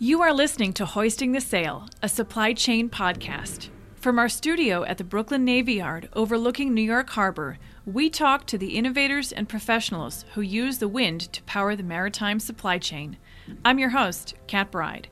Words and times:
You 0.00 0.22
are 0.22 0.32
listening 0.32 0.74
to 0.74 0.86
Hoisting 0.86 1.32
the 1.32 1.40
Sail, 1.40 1.88
a 2.04 2.08
supply 2.08 2.52
chain 2.52 2.88
podcast. 2.88 3.68
From 3.96 4.16
our 4.16 4.28
studio 4.28 4.84
at 4.84 4.96
the 4.96 5.02
Brooklyn 5.02 5.44
Navy 5.44 5.74
Yard 5.74 6.08
overlooking 6.12 6.72
New 6.72 6.82
York 6.82 7.10
Harbor, 7.10 7.58
we 7.84 8.08
talk 8.08 8.46
to 8.46 8.56
the 8.56 8.76
innovators 8.76 9.32
and 9.32 9.48
professionals 9.48 10.24
who 10.34 10.40
use 10.40 10.78
the 10.78 10.86
wind 10.86 11.32
to 11.32 11.42
power 11.42 11.74
the 11.74 11.82
maritime 11.82 12.38
supply 12.38 12.78
chain. 12.78 13.16
I'm 13.64 13.80
your 13.80 13.88
host, 13.88 14.34
Kat 14.46 14.70
Bride. 14.70 15.08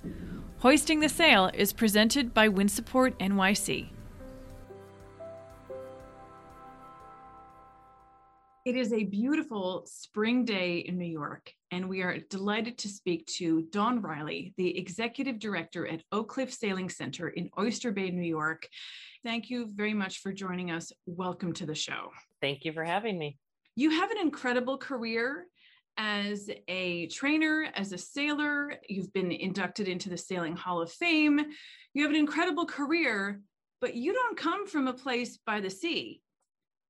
Hoisting 0.58 1.00
the 1.00 1.08
Sail 1.08 1.50
is 1.52 1.72
presented 1.72 2.32
by 2.32 2.46
Wind 2.46 2.70
Support 2.70 3.18
NYC. 3.18 3.88
It 8.66 8.74
is 8.74 8.92
a 8.92 9.04
beautiful 9.04 9.86
spring 9.86 10.44
day 10.44 10.78
in 10.78 10.98
New 10.98 11.04
York, 11.06 11.52
and 11.70 11.88
we 11.88 12.02
are 12.02 12.18
delighted 12.28 12.76
to 12.78 12.88
speak 12.88 13.24
to 13.38 13.62
Dawn 13.70 14.02
Riley, 14.02 14.54
the 14.56 14.76
executive 14.76 15.38
director 15.38 15.86
at 15.86 16.02
Oak 16.10 16.30
Cliff 16.30 16.52
Sailing 16.52 16.88
Center 16.88 17.28
in 17.28 17.48
Oyster 17.56 17.92
Bay, 17.92 18.10
New 18.10 18.27
York. 18.27 18.66
Thank 19.22 19.50
you 19.50 19.68
very 19.72 19.94
much 19.94 20.18
for 20.18 20.32
joining 20.32 20.72
us. 20.72 20.91
Welcome 21.06 21.52
to 21.52 21.64
the 21.64 21.77
show. 21.77 22.10
Thank 22.41 22.64
you 22.64 22.72
for 22.72 22.82
having 22.82 23.16
me. 23.16 23.38
You 23.77 23.91
have 23.91 24.10
an 24.10 24.18
incredible 24.18 24.78
career 24.78 25.46
as 25.96 26.50
a 26.66 27.06
trainer, 27.06 27.69
as 27.72 27.92
a 27.92 27.98
sailor. 27.98 28.74
You've 28.88 29.12
been 29.12 29.30
inducted 29.30 29.86
into 29.86 30.08
the 30.08 30.19
Sailing 30.19 30.56
Hall 30.56 30.83
of 30.83 30.91
Fame. 30.91 31.41
You 31.94 32.02
have 32.02 32.10
an 32.10 32.19
incredible 32.19 32.66
career, 32.66 33.42
but 33.80 33.94
you 33.94 34.12
don't 34.12 34.36
come 34.36 34.66
from 34.66 34.88
a 34.88 34.92
place 34.92 35.38
by 35.46 35.60
the 35.60 35.70
sea 35.70 36.20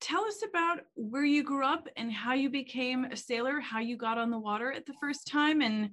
tell 0.01 0.25
us 0.25 0.43
about 0.49 0.81
where 0.95 1.25
you 1.25 1.43
grew 1.43 1.65
up 1.65 1.89
and 1.97 2.13
how 2.13 2.35
you 2.35 2.51
became 2.51 3.05
a 3.05 3.17
sailor, 3.17 3.61
how 3.61 3.81
you 3.81 3.97
got 3.97 4.19
on 4.19 4.31
the 4.31 4.39
water 4.39 4.73
at 4.73 4.87
the 4.87 4.95
first 5.01 5.27
time, 5.27 5.61
and 5.63 5.91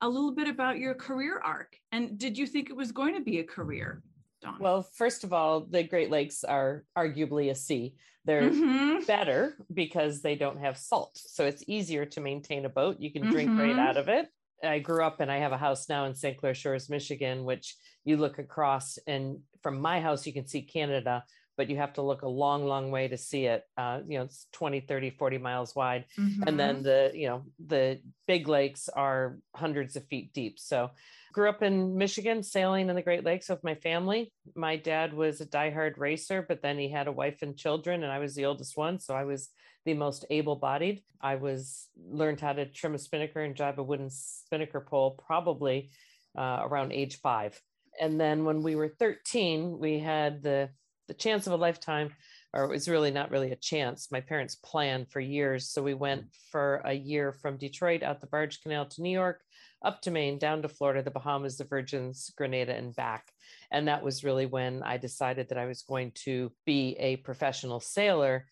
a 0.00 0.08
little 0.08 0.34
bit 0.34 0.48
about 0.48 0.78
your 0.78 0.94
career 0.94 1.40
arc. 1.44 1.76
And 1.92 2.18
did 2.18 2.36
you 2.36 2.46
think 2.46 2.70
it 2.70 2.76
was 2.76 2.92
going 2.92 3.14
to 3.14 3.20
be 3.20 3.38
a 3.38 3.44
career? 3.44 4.02
Dawn? 4.42 4.56
Well, 4.60 4.82
first 4.82 5.24
of 5.24 5.32
all, 5.32 5.60
the 5.60 5.82
Great 5.82 6.10
Lakes 6.10 6.44
are 6.44 6.84
arguably 6.96 7.50
a 7.50 7.54
sea. 7.54 7.94
They're 8.24 8.50
mm-hmm. 8.50 9.04
better 9.06 9.56
because 9.72 10.22
they 10.22 10.34
don't 10.34 10.58
have 10.58 10.78
salt. 10.78 11.12
So 11.14 11.44
it's 11.44 11.64
easier 11.66 12.06
to 12.06 12.20
maintain 12.20 12.64
a 12.64 12.70
boat. 12.70 12.96
You 12.98 13.12
can 13.12 13.30
drink 13.30 13.50
mm-hmm. 13.50 13.60
right 13.60 13.78
out 13.78 13.96
of 13.96 14.08
it. 14.08 14.28
I 14.62 14.78
grew 14.78 15.04
up 15.04 15.20
and 15.20 15.30
I 15.30 15.38
have 15.38 15.52
a 15.52 15.58
house 15.58 15.88
now 15.90 16.06
in 16.06 16.14
St. 16.14 16.38
Clair 16.38 16.54
Shores, 16.54 16.88
Michigan, 16.88 17.44
which 17.44 17.76
you 18.04 18.16
look 18.16 18.38
across 18.38 18.98
and 19.06 19.38
from 19.64 19.80
my 19.80 19.98
house, 19.98 20.26
you 20.26 20.32
can 20.32 20.46
see 20.46 20.62
Canada 20.62 21.24
but 21.56 21.70
you 21.70 21.76
have 21.76 21.92
to 21.94 22.02
look 22.02 22.22
a 22.22 22.28
long 22.28 22.64
long 22.66 22.90
way 22.90 23.08
to 23.08 23.16
see 23.16 23.46
it 23.46 23.64
uh, 23.76 24.00
you 24.06 24.18
know 24.18 24.24
it's 24.24 24.46
20 24.52 24.80
30 24.80 25.10
40 25.10 25.38
miles 25.38 25.74
wide 25.74 26.04
mm-hmm. 26.18 26.42
and 26.46 26.58
then 26.58 26.76
mm-hmm. 26.76 26.84
the 26.84 27.10
you 27.14 27.28
know 27.28 27.42
the 27.66 28.00
big 28.26 28.48
lakes 28.48 28.88
are 28.88 29.38
hundreds 29.54 29.96
of 29.96 30.06
feet 30.06 30.32
deep 30.32 30.58
so 30.58 30.90
grew 31.32 31.48
up 31.48 31.62
in 31.62 31.96
michigan 31.96 32.42
sailing 32.42 32.88
in 32.88 32.96
the 32.96 33.02
great 33.02 33.24
lakes 33.24 33.48
with 33.48 33.62
my 33.64 33.74
family 33.74 34.32
my 34.54 34.76
dad 34.76 35.12
was 35.12 35.40
a 35.40 35.46
diehard 35.46 35.98
racer 35.98 36.44
but 36.46 36.62
then 36.62 36.78
he 36.78 36.88
had 36.90 37.08
a 37.08 37.12
wife 37.12 37.42
and 37.42 37.56
children 37.56 38.02
and 38.02 38.12
i 38.12 38.18
was 38.18 38.34
the 38.34 38.44
oldest 38.44 38.76
one 38.76 38.98
so 38.98 39.14
i 39.14 39.24
was 39.24 39.50
the 39.84 39.94
most 39.94 40.24
able-bodied 40.30 41.02
i 41.20 41.34
was 41.34 41.88
learned 42.08 42.40
how 42.40 42.52
to 42.52 42.66
trim 42.66 42.94
a 42.94 42.98
spinnaker 42.98 43.42
and 43.42 43.54
drive 43.54 43.78
a 43.78 43.82
wooden 43.82 44.10
spinnaker 44.10 44.80
pole 44.80 45.20
probably 45.26 45.90
uh, 46.36 46.60
around 46.62 46.92
age 46.92 47.20
five 47.20 47.60
and 48.00 48.20
then 48.20 48.44
when 48.44 48.62
we 48.62 48.74
were 48.74 48.88
13 48.88 49.78
we 49.78 49.98
had 49.98 50.42
the 50.42 50.68
the 51.08 51.14
chance 51.14 51.46
of 51.46 51.52
a 51.52 51.56
lifetime 51.56 52.12
or 52.54 52.62
it 52.64 52.70
was 52.70 52.88
really 52.88 53.10
not 53.10 53.32
really 53.32 53.50
a 53.50 53.56
chance. 53.56 54.12
My 54.12 54.20
parents 54.20 54.54
planned 54.54 55.10
for 55.10 55.18
years. 55.18 55.68
So 55.68 55.82
we 55.82 55.94
went 55.94 56.22
mm. 56.22 56.28
for 56.52 56.80
a 56.84 56.92
year 56.92 57.32
from 57.32 57.56
detroit 57.56 58.04
out 58.04 58.20
the 58.20 58.28
barge 58.28 58.62
canal 58.62 58.86
to 58.86 59.02
new 59.02 59.10
york 59.10 59.40
up 59.82 60.00
to 60.00 60.10
maine 60.10 60.38
down 60.38 60.62
to 60.62 60.68
florida 60.68 61.02
the 61.02 61.10
bahamas 61.10 61.58
the 61.58 61.64
virgins 61.64 62.32
grenada 62.38 62.74
and 62.74 62.94
back. 62.94 63.30
And 63.70 63.88
that 63.88 64.02
was 64.02 64.24
really 64.24 64.46
when 64.46 64.82
i 64.82 64.96
decided 64.96 65.48
that 65.48 65.58
i 65.58 65.66
was 65.66 65.82
going 65.82 66.12
to 66.24 66.52
be 66.64 66.96
a 66.98 67.16
professional 67.16 67.80
sailor. 67.80 68.46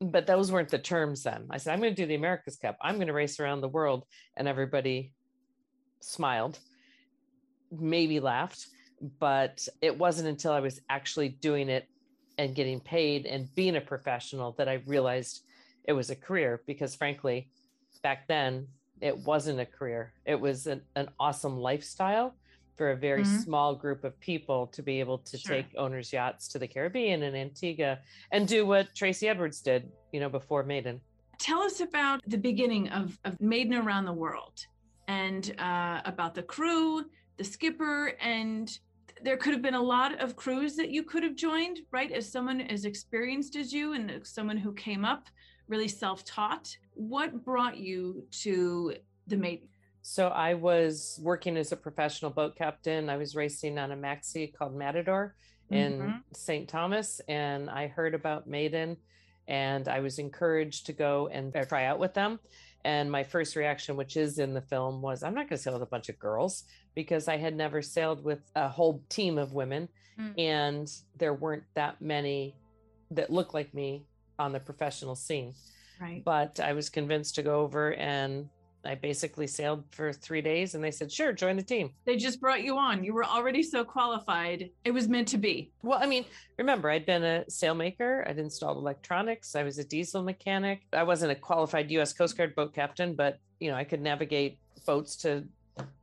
But 0.00 0.28
those 0.28 0.52
weren't 0.52 0.68
the 0.68 0.78
terms 0.78 1.24
then. 1.24 1.48
I 1.50 1.56
said 1.56 1.72
i'm 1.72 1.80
going 1.80 1.94
to 1.94 2.02
do 2.02 2.06
the 2.06 2.14
america's 2.14 2.56
cup. 2.56 2.76
I'm 2.80 2.96
going 2.96 3.08
to 3.08 3.14
race 3.14 3.40
around 3.40 3.62
the 3.62 3.68
world. 3.68 4.04
And 4.36 4.46
everybody 4.46 5.14
smiled 6.00 6.58
maybe 7.70 8.20
laughed 8.20 8.66
but 9.18 9.66
it 9.80 9.96
wasn't 9.96 10.28
until 10.28 10.52
I 10.52 10.60
was 10.60 10.80
actually 10.88 11.28
doing 11.28 11.68
it 11.68 11.88
and 12.38 12.54
getting 12.54 12.80
paid 12.80 13.26
and 13.26 13.52
being 13.54 13.76
a 13.76 13.80
professional 13.80 14.52
that 14.52 14.68
I 14.68 14.82
realized 14.86 15.42
it 15.84 15.92
was 15.92 16.10
a 16.10 16.16
career 16.16 16.62
because 16.66 16.94
frankly 16.94 17.48
back 18.02 18.28
then 18.28 18.66
it 19.00 19.16
wasn't 19.18 19.60
a 19.60 19.66
career 19.66 20.12
it 20.24 20.40
was 20.40 20.66
an, 20.66 20.82
an 20.94 21.08
awesome 21.18 21.58
lifestyle 21.58 22.34
for 22.76 22.92
a 22.92 22.96
very 22.96 23.24
mm-hmm. 23.24 23.38
small 23.38 23.74
group 23.74 24.04
of 24.04 24.18
people 24.20 24.68
to 24.68 24.82
be 24.82 25.00
able 25.00 25.18
to 25.18 25.36
sure. 25.36 25.56
take 25.56 25.66
owners 25.76 26.12
yachts 26.12 26.46
to 26.48 26.58
the 26.58 26.68
caribbean 26.68 27.24
and 27.24 27.36
antigua 27.36 27.98
and 28.30 28.46
do 28.46 28.64
what 28.64 28.94
tracy 28.94 29.28
edwards 29.28 29.60
did 29.60 29.90
you 30.12 30.20
know 30.20 30.28
before 30.28 30.62
maiden 30.62 31.00
tell 31.38 31.60
us 31.60 31.80
about 31.80 32.20
the 32.26 32.38
beginning 32.38 32.88
of, 32.90 33.18
of 33.24 33.40
maiden 33.40 33.74
around 33.74 34.04
the 34.04 34.12
world 34.12 34.66
and 35.08 35.54
uh, 35.58 36.00
about 36.04 36.34
the 36.34 36.42
crew 36.42 37.04
the 37.36 37.44
skipper 37.44 38.12
and 38.20 38.78
there 39.22 39.36
could 39.36 39.52
have 39.52 39.62
been 39.62 39.74
a 39.74 39.82
lot 39.82 40.20
of 40.20 40.36
crews 40.36 40.76
that 40.76 40.90
you 40.90 41.02
could 41.02 41.22
have 41.22 41.34
joined, 41.34 41.78
right? 41.90 42.10
As 42.12 42.30
someone 42.30 42.60
as 42.60 42.84
experienced 42.84 43.56
as 43.56 43.72
you 43.72 43.92
and 43.92 44.20
someone 44.24 44.56
who 44.56 44.72
came 44.72 45.04
up 45.04 45.28
really 45.68 45.88
self 45.88 46.24
taught. 46.24 46.76
What 46.94 47.44
brought 47.44 47.76
you 47.76 48.24
to 48.42 48.94
the 49.26 49.36
Maiden? 49.36 49.68
So 50.02 50.28
I 50.28 50.54
was 50.54 51.20
working 51.22 51.56
as 51.56 51.72
a 51.72 51.76
professional 51.76 52.30
boat 52.30 52.56
captain. 52.56 53.10
I 53.10 53.16
was 53.16 53.36
racing 53.36 53.78
on 53.78 53.92
a 53.92 53.96
maxi 53.96 54.52
called 54.52 54.74
Matador 54.74 55.34
in 55.70 55.98
mm-hmm. 55.98 56.16
St. 56.32 56.68
Thomas, 56.68 57.20
and 57.28 57.68
I 57.68 57.88
heard 57.88 58.14
about 58.14 58.46
Maiden, 58.46 58.96
and 59.46 59.86
I 59.86 60.00
was 60.00 60.18
encouraged 60.18 60.86
to 60.86 60.94
go 60.94 61.28
and 61.28 61.54
try 61.68 61.84
out 61.84 61.98
with 61.98 62.14
them. 62.14 62.38
And 62.88 63.12
my 63.12 63.22
first 63.22 63.54
reaction, 63.54 63.96
which 63.96 64.16
is 64.16 64.38
in 64.38 64.54
the 64.54 64.62
film, 64.62 65.02
was 65.02 65.22
I'm 65.22 65.34
not 65.34 65.46
going 65.46 65.58
to 65.58 65.62
sail 65.62 65.74
with 65.74 65.82
a 65.82 65.86
bunch 65.86 66.08
of 66.08 66.18
girls 66.18 66.64
because 66.94 67.28
I 67.28 67.36
had 67.36 67.54
never 67.54 67.82
sailed 67.82 68.24
with 68.24 68.40
a 68.56 68.66
whole 68.66 69.02
team 69.10 69.36
of 69.36 69.52
women. 69.52 69.90
Mm. 70.18 70.38
And 70.38 70.92
there 71.18 71.34
weren't 71.34 71.64
that 71.74 72.00
many 72.00 72.56
that 73.10 73.28
looked 73.28 73.52
like 73.52 73.74
me 73.74 74.06
on 74.38 74.52
the 74.52 74.60
professional 74.60 75.16
scene. 75.16 75.52
Right. 76.00 76.22
But 76.24 76.60
I 76.60 76.72
was 76.72 76.88
convinced 76.88 77.34
to 77.34 77.42
go 77.42 77.60
over 77.60 77.92
and 77.92 78.48
I 78.88 78.94
basically 78.94 79.46
sailed 79.46 79.84
for 79.90 80.14
three 80.14 80.40
days 80.40 80.74
and 80.74 80.82
they 80.82 80.90
said, 80.90 81.12
sure, 81.12 81.34
join 81.34 81.56
the 81.56 81.62
team. 81.62 81.90
They 82.06 82.16
just 82.16 82.40
brought 82.40 82.62
you 82.62 82.78
on. 82.78 83.04
You 83.04 83.12
were 83.12 83.24
already 83.24 83.62
so 83.62 83.84
qualified. 83.84 84.70
It 84.82 84.92
was 84.92 85.08
meant 85.08 85.28
to 85.28 85.36
be. 85.36 85.70
Well, 85.82 85.98
I 86.02 86.06
mean, 86.06 86.24
remember, 86.56 86.88
I'd 86.88 87.04
been 87.04 87.22
a 87.22 87.44
sailmaker, 87.50 88.26
I'd 88.26 88.38
installed 88.38 88.78
electronics, 88.78 89.54
I 89.54 89.62
was 89.62 89.78
a 89.78 89.84
diesel 89.84 90.22
mechanic. 90.22 90.86
I 90.94 91.02
wasn't 91.02 91.32
a 91.32 91.34
qualified 91.34 91.90
US 91.90 92.14
Coast 92.14 92.38
Guard 92.38 92.54
boat 92.54 92.74
captain, 92.74 93.14
but 93.14 93.38
you 93.60 93.70
know, 93.70 93.76
I 93.76 93.84
could 93.84 94.00
navigate 94.00 94.58
boats 94.86 95.16
to 95.16 95.44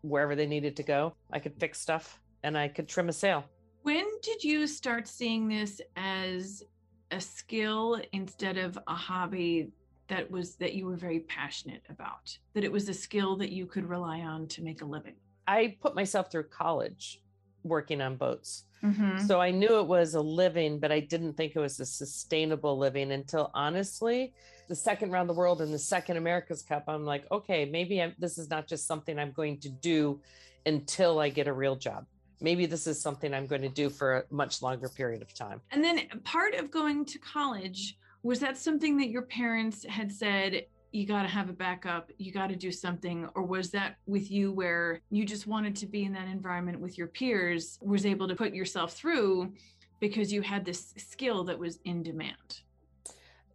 wherever 0.01 0.35
they 0.35 0.45
needed 0.45 0.75
to 0.75 0.84
go. 0.84 1.16
I 1.34 1.40
could 1.40 1.59
fix 1.59 1.81
stuff 1.81 2.22
and 2.44 2.56
I 2.56 2.68
could 2.68 2.88
trim 2.88 3.09
a 3.09 3.13
sail. 3.13 3.45
When 3.81 4.06
did 4.22 4.44
you 4.44 4.68
start 4.68 5.07
seeing 5.07 5.47
this 5.47 5.81
as 5.95 6.62
a 7.09 7.19
skill 7.19 8.00
instead 8.12 8.57
of 8.57 8.78
a 8.88 8.94
hobby 8.94 9.72
that 10.07 10.29
was 10.29 10.55
that 10.55 10.73
you 10.73 10.85
were 10.85 10.95
very 10.95 11.21
passionate 11.21 11.83
about 11.89 12.38
that 12.53 12.63
it 12.63 12.71
was 12.71 12.89
a 12.89 12.93
skill 12.93 13.35
that 13.38 13.51
you 13.51 13.66
could 13.66 13.89
rely 13.89 14.19
on 14.21 14.47
to 14.47 14.61
make 14.61 14.81
a 14.81 14.85
living? 14.85 15.16
I 15.47 15.77
put 15.81 15.95
myself 15.95 16.31
through 16.31 16.45
college 16.45 17.21
working 17.63 18.01
on 18.01 18.15
boats. 18.15 18.65
Mm-hmm. 18.83 19.25
so 19.25 19.41
i 19.41 19.49
knew 19.49 19.79
it 19.79 19.88
was 19.88 20.13
a 20.13 20.21
living 20.21 20.79
but 20.79 20.91
i 20.91 20.99
didn't 20.99 21.33
think 21.33 21.55
it 21.55 21.59
was 21.59 21.79
a 21.79 21.85
sustainable 21.85 22.77
living 22.77 23.13
until 23.13 23.49
honestly 23.55 24.33
the 24.67 24.75
second 24.75 25.11
round 25.11 25.27
the 25.27 25.33
world 25.33 25.61
and 25.61 25.73
the 25.73 25.79
second 25.79 26.17
america's 26.17 26.61
cup 26.61 26.83
i'm 26.88 27.03
like 27.03 27.25
okay 27.31 27.65
maybe 27.65 27.99
I'm, 28.01 28.13
this 28.19 28.38
is 28.38 28.49
not 28.49 28.67
just 28.67 28.85
something 28.85 29.17
i'm 29.17 29.31
going 29.31 29.59
to 29.61 29.69
do 29.69 30.21
until 30.65 31.19
i 31.19 31.30
get 31.30 31.47
a 31.47 31.53
real 31.53 31.75
job. 31.75 32.06
Maybe 32.41 32.65
this 32.65 32.85
is 32.88 33.01
something 33.01 33.33
i'm 33.33 33.47
going 33.47 33.62
to 33.62 33.69
do 33.69 33.89
for 33.89 34.18
a 34.18 34.24
much 34.30 34.62
longer 34.62 34.89
period 34.89 35.21
of 35.21 35.33
time. 35.33 35.62
And 35.71 35.83
then 35.83 36.01
part 36.24 36.53
of 36.56 36.69
going 36.69 37.06
to 37.06 37.19
college 37.19 37.97
was 38.25 38.39
that 38.39 38.57
something 38.57 38.98
that 38.98 39.10
your 39.10 39.22
parents 39.22 39.86
had 39.88 40.12
said 40.12 40.66
you 40.92 41.06
got 41.06 41.22
to 41.22 41.27
have 41.27 41.48
a 41.48 41.54
backup 41.54 42.12
you 42.18 42.31
got 42.31 42.48
to 42.48 42.56
do 42.56 42.72
something 42.72 43.30
or 43.36 43.44
was 43.44 43.69
that 43.69 43.98
with 44.07 44.31
you 44.31 44.51
where 44.51 45.00
you 45.12 45.24
just 45.24 45.45
wanted 45.45 45.75
to 45.75 45.86
be 45.86 46.06
in 46.06 46.12
that 46.12 46.27
environment 46.27 46.80
with 46.80 46.98
your 46.98 47.06
peers 47.06 47.77
was 47.83 48.04
able 48.04 48.27
to 48.27 48.36
put 48.36 48.51
yourself 48.51 48.94
through 48.94 49.54
because 50.00 50.33
you 50.33 50.42
had 50.42 50.66
this 50.66 50.92
skill 50.98 51.44
that 51.44 51.57
was 51.57 51.77
in 51.86 52.01
demand? 52.01 52.62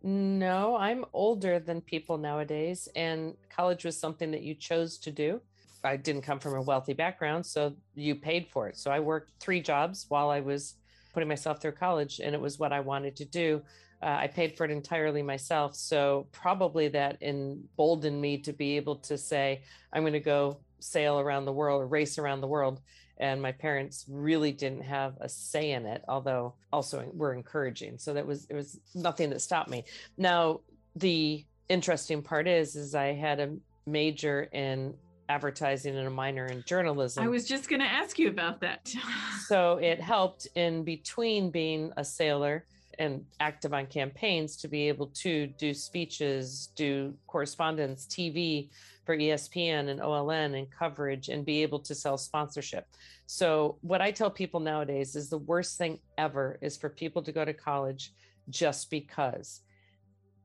No 0.04 0.76
i'm 0.76 1.04
older 1.12 1.58
than 1.58 1.80
people 1.80 2.16
nowadays 2.16 2.88
and 2.94 3.34
college 3.54 3.84
was 3.84 3.98
something 3.98 4.30
that 4.30 4.42
you 4.42 4.54
chose 4.54 4.98
to 4.98 5.10
do. 5.10 5.40
I 5.82 5.96
didn't 5.96 6.22
come 6.22 6.38
from 6.38 6.54
a 6.54 6.62
wealthy 6.62 6.92
background 6.92 7.44
so 7.44 7.74
you 7.96 8.14
paid 8.14 8.46
for 8.46 8.68
it. 8.68 8.76
So 8.76 8.92
i 8.92 9.00
worked 9.00 9.32
three 9.40 9.60
jobs 9.60 10.06
while 10.08 10.30
i 10.30 10.38
was 10.38 10.76
putting 11.12 11.28
myself 11.28 11.60
through 11.60 11.72
college 11.72 12.20
and 12.22 12.36
it 12.36 12.40
was 12.40 12.60
what 12.60 12.72
i 12.72 12.78
wanted 12.78 13.16
to 13.16 13.24
do 13.24 13.62
uh, 14.02 14.18
I 14.20 14.26
paid 14.28 14.56
for 14.56 14.64
it 14.64 14.70
entirely 14.70 15.22
myself. 15.22 15.74
So 15.74 16.26
probably 16.32 16.88
that 16.88 17.22
emboldened 17.22 18.20
me 18.20 18.38
to 18.38 18.52
be 18.52 18.76
able 18.76 18.96
to 18.96 19.18
say, 19.18 19.62
I'm 19.92 20.02
going 20.02 20.14
to 20.14 20.20
go 20.20 20.58
sail 20.78 21.20
around 21.20 21.44
the 21.44 21.52
world 21.52 21.82
or 21.82 21.86
race 21.86 22.18
around 22.18 22.40
the 22.40 22.46
world. 22.46 22.80
And 23.18 23.42
my 23.42 23.52
parents 23.52 24.06
really 24.08 24.52
didn't 24.52 24.82
have 24.82 25.18
a 25.20 25.28
say 25.28 25.72
in 25.72 25.84
it 25.84 26.02
although 26.08 26.54
also 26.72 27.06
were 27.12 27.34
encouraging. 27.34 27.98
So 27.98 28.14
that 28.14 28.26
was 28.26 28.46
it 28.48 28.54
was 28.54 28.80
nothing 28.94 29.28
that 29.30 29.40
stopped 29.40 29.68
me. 29.68 29.84
Now 30.16 30.60
the 30.96 31.44
interesting 31.68 32.20
part 32.20 32.48
is 32.48 32.74
is 32.74 32.96
i 32.96 33.12
had 33.12 33.38
a 33.38 33.54
major 33.86 34.48
in 34.52 34.92
advertising 35.28 35.96
and 35.96 36.08
a 36.08 36.10
minor 36.10 36.46
in 36.46 36.64
journalism. 36.66 37.22
I 37.22 37.28
was 37.28 37.46
just 37.46 37.68
going 37.68 37.80
to 37.80 37.86
ask 37.86 38.18
you 38.18 38.28
about 38.28 38.60
that. 38.60 38.92
So 39.46 39.78
it 39.78 40.00
helped 40.00 40.46
in 40.54 40.84
between 40.84 41.50
being 41.50 41.92
a 41.96 42.04
sailor 42.04 42.66
and 43.00 43.24
active 43.40 43.74
on 43.74 43.86
campaigns 43.86 44.56
to 44.58 44.68
be 44.68 44.86
able 44.86 45.08
to 45.08 45.48
do 45.58 45.74
speeches 45.74 46.68
do 46.76 47.14
correspondence 47.26 48.06
tv 48.06 48.68
for 49.10 49.16
ESPN 49.16 49.88
and 49.88 49.98
OLN 49.98 50.56
and 50.56 50.70
coverage 50.70 51.30
and 51.30 51.44
be 51.44 51.62
able 51.62 51.80
to 51.80 51.96
sell 51.96 52.16
sponsorship. 52.16 52.86
So, 53.26 53.76
what 53.80 54.00
I 54.00 54.12
tell 54.12 54.30
people 54.30 54.60
nowadays 54.60 55.16
is 55.16 55.28
the 55.28 55.38
worst 55.38 55.78
thing 55.78 55.98
ever 56.16 56.58
is 56.60 56.76
for 56.76 56.88
people 56.88 57.20
to 57.22 57.32
go 57.32 57.44
to 57.44 57.52
college 57.52 58.12
just 58.50 58.88
because. 58.88 59.62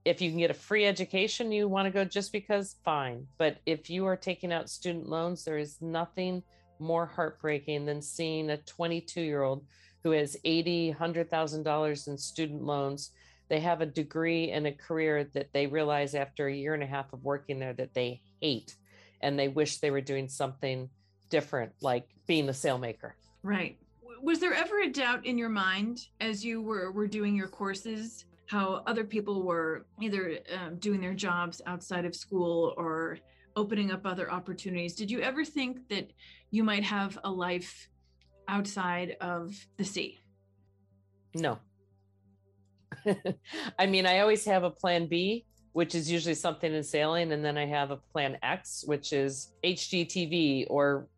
If 0.03 0.19
you 0.19 0.31
can 0.31 0.39
get 0.39 0.49
a 0.49 0.55
free 0.55 0.87
education, 0.87 1.51
you 1.51 1.67
want 1.67 1.85
to 1.85 1.91
go 1.91 2.05
just 2.05 2.31
because, 2.31 2.77
fine. 2.83 3.27
But 3.37 3.57
if 3.67 3.87
you 3.87 4.07
are 4.07 4.15
taking 4.15 4.51
out 4.51 4.67
student 4.67 5.07
loans, 5.07 5.45
there 5.45 5.59
is 5.59 5.79
nothing 5.79 6.41
more 6.79 7.05
heartbreaking 7.05 7.85
than 7.85 8.01
seeing 8.01 8.49
a 8.49 8.57
22 8.57 9.21
year 9.21 9.43
old 9.43 9.63
who 10.05 10.11
has 10.11 10.37
80, 10.45 10.95
$100,000 10.99 12.07
in 12.07 12.17
student 12.19 12.63
loans. 12.63 13.09
They 13.49 13.59
have 13.59 13.81
a 13.81 13.87
degree 13.87 14.51
and 14.51 14.67
a 14.67 14.71
career 14.71 15.23
that 15.33 15.51
they 15.51 15.65
realize 15.65 16.13
after 16.13 16.47
a 16.47 16.53
year 16.53 16.75
and 16.75 16.83
a 16.83 16.85
half 16.85 17.11
of 17.11 17.23
working 17.23 17.57
there 17.57 17.73
that 17.73 17.95
they 17.95 18.21
hate 18.39 18.75
and 19.21 19.37
they 19.37 19.47
wish 19.47 19.77
they 19.77 19.89
were 19.89 20.01
doing 20.01 20.29
something 20.29 20.87
different 21.31 21.71
like 21.81 22.07
being 22.27 22.47
a 22.49 22.51
sailmaker 22.51 23.13
right 23.41 23.79
was 24.21 24.39
there 24.39 24.53
ever 24.53 24.81
a 24.81 24.89
doubt 24.89 25.25
in 25.25 25.39
your 25.39 25.49
mind 25.49 26.05
as 26.21 26.45
you 26.45 26.61
were 26.61 26.91
were 26.91 27.07
doing 27.07 27.35
your 27.35 27.47
courses 27.47 28.25
how 28.45 28.83
other 28.85 29.03
people 29.03 29.41
were 29.41 29.87
either 29.99 30.37
um, 30.55 30.75
doing 30.77 31.01
their 31.01 31.15
jobs 31.15 31.63
outside 31.65 32.05
of 32.05 32.13
school 32.13 32.75
or 32.77 33.17
opening 33.55 33.89
up 33.89 34.05
other 34.05 34.31
opportunities 34.31 34.93
did 34.93 35.09
you 35.09 35.19
ever 35.21 35.43
think 35.43 35.89
that 35.89 36.11
you 36.51 36.63
might 36.63 36.83
have 36.83 37.17
a 37.23 37.31
life 37.31 37.89
outside 38.47 39.17
of 39.21 39.55
the 39.77 39.83
sea? 39.83 40.19
No. 41.33 41.59
I 43.79 43.85
mean 43.85 44.05
i 44.05 44.19
always 44.19 44.45
have 44.45 44.63
a 44.63 44.69
plan 44.69 45.07
b 45.07 45.45
which 45.75 45.93
is 45.93 46.09
usually 46.09 46.33
something 46.33 46.73
in 46.73 46.81
sailing. 46.81 47.33
And 47.33 47.43
then 47.43 47.57
I 47.57 47.65
have 47.65 47.91
a 47.91 47.97
plan 47.97 48.37
X, 48.41 48.85
which 48.87 49.11
is 49.11 49.51
HGTV 49.61 50.67
or 50.69 51.09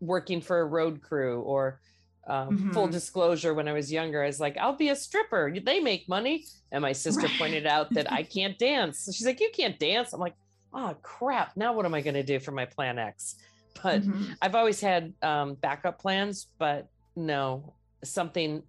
working 0.00 0.40
for 0.40 0.60
a 0.60 0.64
road 0.64 1.02
crew 1.02 1.42
or 1.42 1.80
um, 2.26 2.56
mm-hmm. 2.56 2.70
full 2.72 2.88
disclosure 2.88 3.52
when 3.52 3.68
i 3.68 3.72
was 3.72 3.92
younger 3.92 4.22
i 4.22 4.26
was 4.26 4.40
like 4.40 4.56
i'll 4.56 4.74
be 4.74 4.88
a 4.88 4.96
stripper. 4.96 5.54
They 5.62 5.80
make 5.80 6.08
money. 6.08 6.46
And 6.72 6.80
my 6.80 6.92
sister 6.92 7.26
right. 7.26 7.38
pointed 7.38 7.66
out 7.66 7.92
that 7.92 8.10
i 8.10 8.22
can't 8.36 8.58
dance. 8.58 9.04
She's 9.14 9.26
like 9.26 9.38
you 9.38 9.50
can't 9.54 9.78
dance. 9.78 10.14
I'm 10.14 10.20
like 10.20 10.34
oh 10.72 10.96
crap. 11.02 11.54
Now 11.54 11.74
what 11.74 11.84
am 11.84 11.92
i 11.92 12.00
going 12.00 12.14
to 12.14 12.22
do 12.22 12.40
for 12.40 12.52
my 12.52 12.64
plan 12.64 12.98
x 12.98 13.36
but 13.82 14.02
mm-hmm. 14.02 14.24
i've 14.42 14.54
always 14.54 14.80
had 14.80 15.12
um, 15.22 15.54
backup 15.54 15.98
plans 15.98 16.46
but 16.58 16.88
no 17.14 17.74
something 18.04 18.62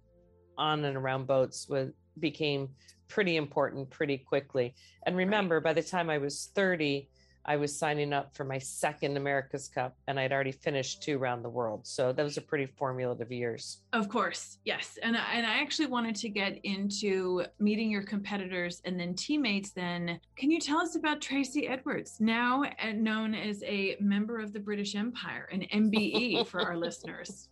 on 0.56 0.84
and 0.84 0.96
around 0.96 1.26
boats 1.26 1.68
was 1.68 1.90
became 2.18 2.68
pretty 3.08 3.36
important 3.36 3.90
pretty 3.90 4.18
quickly. 4.18 4.74
And 5.06 5.16
remember, 5.16 5.56
right. 5.56 5.64
by 5.64 5.72
the 5.72 5.82
time 5.82 6.10
I 6.10 6.18
was 6.18 6.50
30, 6.54 7.08
I 7.44 7.56
was 7.56 7.76
signing 7.76 8.12
up 8.12 8.34
for 8.34 8.44
my 8.44 8.58
second 8.58 9.16
America's 9.16 9.68
Cup 9.68 9.96
and 10.06 10.18
I'd 10.18 10.32
already 10.32 10.52
finished 10.52 11.02
two 11.02 11.18
around 11.18 11.42
the 11.42 11.48
world. 11.48 11.86
So 11.86 12.12
those 12.12 12.36
are 12.36 12.42
pretty 12.42 12.66
formulative 12.66 13.32
years. 13.32 13.80
Of 13.92 14.08
course. 14.08 14.58
Yes. 14.64 14.98
And, 15.02 15.16
and 15.16 15.46
I 15.46 15.60
actually 15.60 15.86
wanted 15.86 16.14
to 16.16 16.28
get 16.28 16.58
into 16.64 17.44
meeting 17.58 17.90
your 17.90 18.02
competitors 18.02 18.82
and 18.84 18.98
then 18.98 19.14
teammates. 19.14 19.70
Then, 19.70 20.20
can 20.36 20.50
you 20.50 20.60
tell 20.60 20.78
us 20.78 20.96
about 20.96 21.20
Tracy 21.20 21.68
Edwards, 21.68 22.20
now 22.20 22.64
known 22.94 23.34
as 23.34 23.62
a 23.62 23.96
member 24.00 24.40
of 24.40 24.52
the 24.52 24.60
British 24.60 24.94
Empire, 24.94 25.48
an 25.52 25.62
MBE 25.72 26.46
for 26.46 26.60
our 26.60 26.76
listeners? 26.78 27.48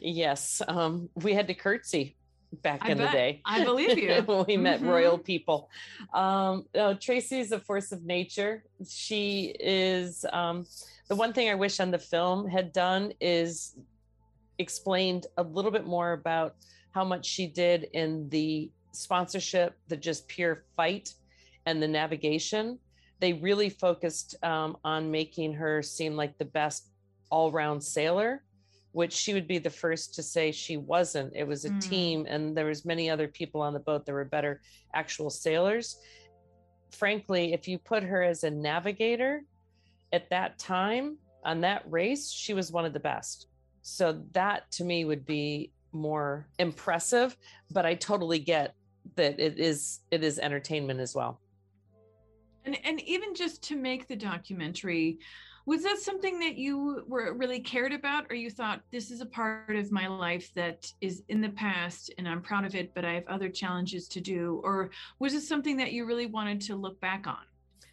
Yes. 0.00 0.62
Um, 0.68 1.08
we 1.14 1.34
had 1.34 1.46
to 1.48 1.54
curtsy 1.54 2.16
back 2.62 2.80
I 2.82 2.90
in 2.90 2.98
bet. 2.98 3.10
the 3.10 3.16
day. 3.16 3.42
I 3.44 3.64
believe 3.64 3.98
you. 3.98 4.08
when 4.08 4.38
we 4.46 4.54
mm-hmm. 4.54 4.62
met 4.62 4.82
royal 4.82 5.18
people. 5.18 5.70
Um, 6.12 6.66
oh, 6.74 6.94
Tracy 6.94 7.40
is 7.40 7.52
a 7.52 7.60
force 7.60 7.92
of 7.92 8.04
nature. 8.04 8.64
She 8.88 9.54
is 9.60 10.24
um, 10.32 10.66
the 11.08 11.16
one 11.16 11.32
thing 11.32 11.48
I 11.48 11.54
wish 11.54 11.80
on 11.80 11.90
the 11.90 11.98
film 11.98 12.48
had 12.48 12.72
done 12.72 13.12
is 13.20 13.76
explained 14.58 15.26
a 15.36 15.42
little 15.42 15.70
bit 15.70 15.86
more 15.86 16.12
about 16.12 16.56
how 16.92 17.04
much 17.04 17.26
she 17.26 17.46
did 17.46 17.88
in 17.92 18.28
the 18.30 18.70
sponsorship, 18.92 19.76
the 19.88 19.96
just 19.96 20.26
pure 20.28 20.64
fight, 20.76 21.12
and 21.66 21.82
the 21.82 21.88
navigation. 21.88 22.78
They 23.20 23.34
really 23.34 23.70
focused 23.70 24.34
um, 24.42 24.76
on 24.84 25.10
making 25.10 25.54
her 25.54 25.82
seem 25.82 26.16
like 26.16 26.38
the 26.38 26.44
best 26.44 26.88
all 27.30 27.50
round 27.50 27.82
sailor 27.82 28.42
which 28.96 29.12
she 29.12 29.34
would 29.34 29.46
be 29.46 29.58
the 29.58 29.68
first 29.68 30.14
to 30.14 30.22
say 30.22 30.50
she 30.50 30.78
wasn't. 30.78 31.30
It 31.36 31.46
was 31.46 31.66
a 31.66 31.70
mm. 31.70 31.82
team 31.82 32.26
and 32.26 32.56
there 32.56 32.64
was 32.64 32.86
many 32.86 33.10
other 33.10 33.28
people 33.28 33.60
on 33.60 33.74
the 33.74 33.78
boat 33.78 34.06
that 34.06 34.12
were 34.14 34.24
better 34.24 34.62
actual 34.94 35.28
sailors. 35.28 35.98
Frankly 36.92 37.52
if 37.52 37.68
you 37.68 37.78
put 37.78 38.02
her 38.02 38.22
as 38.22 38.42
a 38.42 38.50
navigator 38.50 39.42
at 40.14 40.30
that 40.30 40.58
time 40.58 41.18
on 41.44 41.60
that 41.60 41.82
race 41.90 42.30
she 42.30 42.54
was 42.54 42.72
one 42.72 42.86
of 42.86 42.94
the 42.94 43.00
best. 43.12 43.48
So 43.82 44.22
that 44.32 44.70
to 44.72 44.84
me 44.84 45.04
would 45.04 45.26
be 45.26 45.72
more 45.92 46.48
impressive 46.58 47.36
but 47.70 47.86
i 47.86 47.94
totally 47.94 48.38
get 48.38 48.74
that 49.14 49.38
it 49.38 49.58
is 49.58 50.00
it 50.10 50.24
is 50.24 50.38
entertainment 50.38 51.00
as 51.00 51.14
well. 51.14 51.38
And 52.64 52.78
and 52.82 52.98
even 53.02 53.34
just 53.34 53.62
to 53.64 53.76
make 53.76 54.08
the 54.08 54.16
documentary 54.16 55.18
was 55.66 55.82
that 55.82 55.98
something 55.98 56.38
that 56.38 56.56
you 56.56 57.02
were 57.08 57.34
really 57.34 57.58
cared 57.58 57.92
about 57.92 58.24
or 58.30 58.36
you 58.36 58.48
thought 58.48 58.80
this 58.92 59.10
is 59.10 59.20
a 59.20 59.26
part 59.26 59.74
of 59.74 59.90
my 59.90 60.06
life 60.06 60.54
that 60.54 60.90
is 61.00 61.24
in 61.28 61.40
the 61.40 61.48
past 61.50 62.12
and 62.18 62.28
i'm 62.28 62.40
proud 62.40 62.64
of 62.64 62.74
it 62.74 62.94
but 62.94 63.04
i 63.04 63.12
have 63.12 63.26
other 63.28 63.48
challenges 63.48 64.08
to 64.08 64.20
do 64.20 64.60
or 64.64 64.90
was 65.18 65.34
it 65.34 65.42
something 65.42 65.76
that 65.76 65.92
you 65.92 66.06
really 66.06 66.26
wanted 66.26 66.60
to 66.60 66.76
look 66.76 66.98
back 67.00 67.26
on 67.26 67.44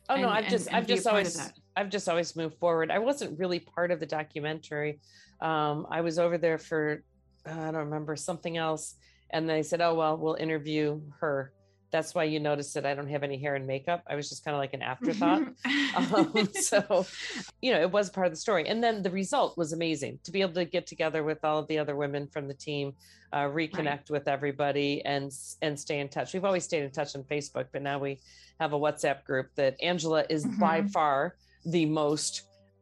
oh 0.10 0.14
and, 0.14 0.24
no 0.24 0.30
i've 0.30 0.48
just 0.48 0.68
and, 0.68 0.78
i've 0.78 0.88
just 0.88 1.08
always 1.08 1.52
i've 1.76 1.90
just 1.90 2.08
always 2.08 2.36
moved 2.36 2.56
forward. 2.60 2.92
I 2.92 3.00
wasn't 3.00 3.38
really 3.40 3.60
part 3.60 3.90
of 3.90 4.00
the 4.00 4.06
documentary. 4.06 5.00
Um, 5.42 5.88
i 5.90 6.02
was 6.02 6.20
over 6.20 6.38
there 6.38 6.58
for 6.58 7.04
uh, 7.48 7.52
i 7.52 7.66
don't 7.66 7.76
remember 7.76 8.16
something 8.16 8.56
else 8.56 8.96
and 9.32 9.50
they 9.50 9.64
said 9.64 9.82
oh 9.82 9.96
well 9.96 10.16
we'll 10.16 10.36
interview 10.36 11.02
her 11.20 11.52
that's 11.94 12.16
why 12.16 12.24
you 12.24 12.40
noticed 12.40 12.74
that 12.74 12.88
I 12.88 12.96
don't 12.96 13.08
have 13.08 13.22
any 13.22 13.38
hair 13.38 13.54
and 13.54 13.68
makeup. 13.68 14.04
I 14.08 14.16
was 14.16 14.28
just 14.28 14.44
kind 14.44 14.56
of 14.56 14.60
like 14.60 14.74
an 14.74 14.82
afterthought. 14.82 15.44
um, 15.96 16.50
so, 16.56 17.06
you 17.62 17.72
know, 17.72 17.80
it 17.80 17.92
was 17.92 18.10
part 18.10 18.26
of 18.26 18.34
the 18.34 18.38
story. 18.38 18.68
And 18.68 18.84
then 18.84 19.04
the 19.04 19.12
result 19.12 19.56
was 19.60 19.74
amazing 19.74 20.18
to 20.24 20.32
be 20.32 20.42
able 20.42 20.56
to 20.56 20.66
get 20.66 20.88
together 20.88 21.24
with 21.24 21.46
all 21.46 21.60
of 21.60 21.68
the 21.68 21.78
other 21.78 21.96
women 21.96 22.28
from 22.28 22.48
the 22.48 22.56
team, 22.56 22.94
uh, 23.32 23.44
reconnect 23.44 23.86
right. 23.86 24.10
with 24.10 24.28
everybody, 24.28 25.06
and 25.06 25.32
and 25.62 25.80
stay 25.80 26.00
in 26.00 26.10
touch. 26.10 26.34
We've 26.34 26.44
always 26.44 26.64
stayed 26.64 26.84
in 26.84 26.90
touch 26.90 27.16
on 27.16 27.24
Facebook, 27.24 27.68
but 27.72 27.84
now 27.84 28.00
we 28.00 28.20
have 28.60 28.74
a 28.74 28.80
WhatsApp 28.80 29.24
group 29.24 29.50
that 29.56 29.78
Angela 29.80 30.26
is 30.30 30.48
mm-hmm. 30.48 30.60
by 30.60 30.82
far 30.88 31.36
the 31.64 31.86
most 31.86 32.42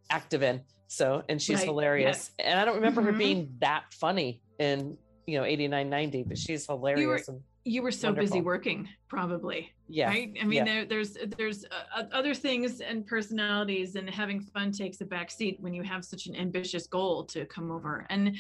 active 0.10 0.42
in. 0.42 0.62
So, 0.88 1.22
and 1.28 1.42
she's 1.42 1.58
right. 1.58 1.66
hilarious. 1.66 2.32
Yes. 2.40 2.48
And 2.48 2.60
I 2.60 2.64
don't 2.64 2.76
remember 2.76 3.02
mm-hmm. 3.02 3.12
her 3.12 3.18
being 3.18 3.56
that 3.60 3.84
funny 3.92 4.42
in 4.58 4.98
you 5.28 5.38
know 5.38 5.46
89 5.46 5.90
90 5.90 6.24
but 6.24 6.38
she's 6.38 6.66
hilarious 6.66 7.28
and 7.28 7.42
you 7.64 7.84
were 7.84 7.92
so 7.92 8.08
Wonderful. 8.08 8.28
busy 8.28 8.42
working 8.42 8.90
probably 9.08 9.72
yeah 9.88 10.08
right 10.08 10.36
i 10.42 10.44
mean 10.44 10.58
yeah. 10.58 10.64
there, 10.66 10.86
there's 10.86 11.18
there's 11.38 11.66
uh, 11.96 12.04
other 12.12 12.34
things 12.34 12.82
and 12.82 13.06
personalities 13.06 13.96
and 13.96 14.10
having 14.10 14.42
fun 14.42 14.72
takes 14.72 15.02
a 15.02 15.06
back 15.06 15.30
seat 15.30 15.58
when 15.60 15.74
you 15.74 15.84
have 15.84 16.04
such 16.04 16.26
an 16.26 16.36
ambitious 16.36 16.88
goal 16.88 17.24
to 17.24 17.46
come 17.46 17.72
over 17.72 18.06
and 18.10 18.36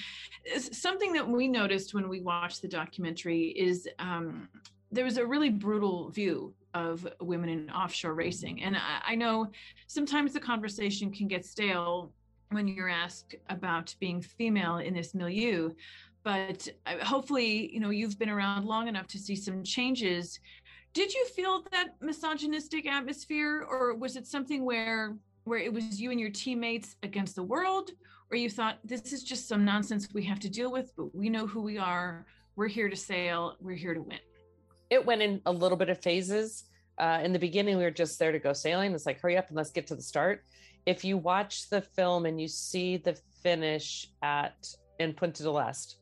something 0.57 1.13
that 1.13 1.27
we 1.27 1.47
noticed 1.47 1.93
when 1.93 2.09
we 2.09 2.21
watched 2.21 2.61
the 2.61 2.67
documentary 2.67 3.49
is 3.49 3.87
um, 3.99 4.47
there 4.91 5.05
was 5.05 5.17
a 5.17 5.25
really 5.25 5.49
brutal 5.49 6.09
view 6.09 6.53
of 6.73 7.07
women 7.19 7.49
in 7.49 7.69
offshore 7.69 8.15
racing 8.15 8.63
and 8.63 8.75
I, 8.75 9.11
I 9.11 9.15
know 9.15 9.51
sometimes 9.87 10.33
the 10.33 10.39
conversation 10.39 11.11
can 11.11 11.27
get 11.27 11.45
stale 11.45 12.11
when 12.49 12.67
you're 12.67 12.89
asked 12.89 13.35
about 13.49 13.95
being 13.99 14.21
female 14.21 14.77
in 14.77 14.93
this 14.93 15.13
milieu 15.13 15.71
but 16.23 16.67
uh, 16.85 17.03
hopefully 17.03 17.73
you 17.73 17.79
know 17.79 17.89
you've 17.89 18.19
been 18.19 18.29
around 18.29 18.65
long 18.65 18.87
enough 18.87 19.07
to 19.07 19.19
see 19.19 19.35
some 19.35 19.63
changes. 19.63 20.39
Did 20.93 21.13
you 21.13 21.25
feel 21.27 21.63
that 21.71 21.95
misogynistic 22.01 22.85
atmosphere 22.85 23.65
or 23.69 23.95
was 23.95 24.15
it 24.15 24.27
something 24.27 24.65
where 24.65 25.15
where 25.43 25.59
it 25.59 25.73
was 25.73 25.99
you 25.99 26.11
and 26.11 26.19
your 26.19 26.29
teammates 26.29 26.95
against 27.03 27.35
the 27.35 27.43
world 27.43 27.91
or 28.29 28.37
you 28.37 28.49
thought 28.49 28.77
this 28.83 29.13
is 29.13 29.23
just 29.23 29.47
some 29.47 29.65
nonsense 29.65 30.07
we 30.13 30.23
have 30.23 30.39
to 30.39 30.49
deal 30.49 30.71
with 30.71 30.93
but 30.95 31.13
we 31.15 31.29
know 31.29 31.47
who 31.47 31.61
we 31.61 31.77
are. 31.77 32.25
We're 32.55 32.67
here 32.67 32.89
to 32.89 32.97
sail. 32.97 33.55
We're 33.61 33.77
here 33.77 33.93
to 33.93 34.01
win 34.01 34.19
it 34.91 35.03
went 35.03 35.21
in 35.23 35.41
a 35.47 35.51
little 35.51 35.77
bit 35.77 35.89
of 35.89 35.99
phases. 35.99 36.65
Uh, 36.99 37.21
in 37.23 37.33
the 37.33 37.39
beginning 37.39 37.77
we 37.77 37.83
were 37.83 37.89
just 37.89 38.19
there 38.19 38.31
to 38.31 38.37
go 38.37 38.53
sailing. 38.53 38.93
It's 38.93 39.07
like 39.07 39.19
hurry 39.19 39.37
up 39.37 39.47
and 39.47 39.57
let's 39.57 39.71
get 39.71 39.87
to 39.87 39.95
the 39.95 40.01
start. 40.01 40.43
If 40.85 41.03
you 41.03 41.17
watch 41.17 41.69
the 41.69 41.81
film 41.81 42.25
and 42.25 42.39
you 42.39 42.47
see 42.47 42.97
the 42.97 43.17
finish 43.41 44.07
at 44.21 44.67
in 44.99 45.13
Punta 45.13 45.41
del 45.41 45.57
Este, 45.59 45.95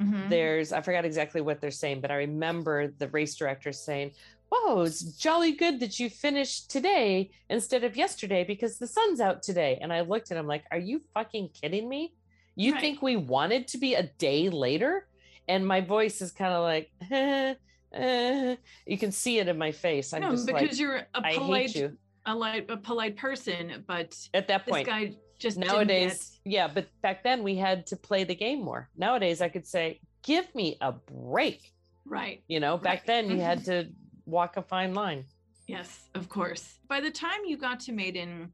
mm-hmm. 0.00 0.28
there's 0.28 0.72
I 0.72 0.80
forgot 0.80 1.04
exactly 1.04 1.40
what 1.40 1.60
they're 1.60 1.70
saying, 1.70 2.00
but 2.00 2.10
I 2.10 2.16
remember 2.16 2.88
the 2.98 3.08
race 3.08 3.34
director 3.34 3.72
saying, 3.72 4.12
"Whoa, 4.50 4.82
it's 4.82 5.02
jolly 5.02 5.52
good 5.52 5.80
that 5.80 5.98
you 5.98 6.10
finished 6.10 6.70
today 6.70 7.30
instead 7.50 7.84
of 7.84 7.96
yesterday 7.96 8.44
because 8.44 8.78
the 8.78 8.86
sun's 8.86 9.20
out 9.20 9.42
today." 9.42 9.78
And 9.80 9.92
I 9.92 10.00
looked 10.00 10.30
at 10.30 10.36
him 10.36 10.46
like, 10.46 10.64
"Are 10.70 10.78
you 10.78 11.00
fucking 11.14 11.50
kidding 11.60 11.88
me? 11.88 12.14
You 12.54 12.72
right. 12.72 12.80
think 12.80 13.02
we 13.02 13.16
wanted 13.16 13.68
to 13.68 13.78
be 13.78 13.94
a 13.94 14.04
day 14.04 14.48
later?" 14.48 15.06
And 15.48 15.66
my 15.66 15.80
voice 15.80 16.20
is 16.20 16.32
kind 16.32 16.52
of 16.52 16.62
like, 16.62 16.90
eh, 17.10 17.54
eh. 17.92 18.56
you 18.86 18.98
can 18.98 19.12
see 19.12 19.38
it 19.38 19.48
in 19.48 19.56
my 19.56 19.72
face. 19.72 20.12
I'm 20.12 20.22
no, 20.22 20.30
just 20.30 20.46
because 20.46 20.70
like, 20.70 20.78
you're 20.78 21.02
a 21.14 21.22
polite, 21.34 21.74
you. 21.74 21.96
A, 22.26 22.34
light, 22.34 22.68
a 22.68 22.76
polite 22.76 23.16
person, 23.16 23.84
but 23.86 24.16
at 24.34 24.48
that 24.48 24.66
point, 24.66 24.86
this 24.86 24.92
guy 24.92 25.14
just 25.38 25.58
nowadays, 25.58 26.38
yeah. 26.44 26.68
But 26.68 26.88
back 27.02 27.22
then, 27.22 27.42
we 27.42 27.56
had 27.56 27.86
to 27.88 27.96
play 27.96 28.24
the 28.24 28.34
game 28.34 28.62
more. 28.62 28.88
Nowadays, 28.96 29.40
I 29.40 29.48
could 29.48 29.66
say, 29.66 30.00
"Give 30.22 30.52
me 30.54 30.76
a 30.80 30.92
break." 30.92 31.72
Right. 32.04 32.42
You 32.48 32.60
know, 32.60 32.76
back 32.76 33.00
right. 33.00 33.06
then 33.06 33.30
you 33.30 33.40
had 33.40 33.60
mm-hmm. 33.60 33.88
to 33.88 33.88
walk 34.26 34.56
a 34.56 34.62
fine 34.62 34.94
line. 34.94 35.24
Yes, 35.66 36.08
of 36.14 36.28
course. 36.28 36.78
By 36.88 37.00
the 37.00 37.10
time 37.10 37.40
you 37.44 37.56
got 37.56 37.80
to 37.80 37.92
Maiden, 37.92 38.52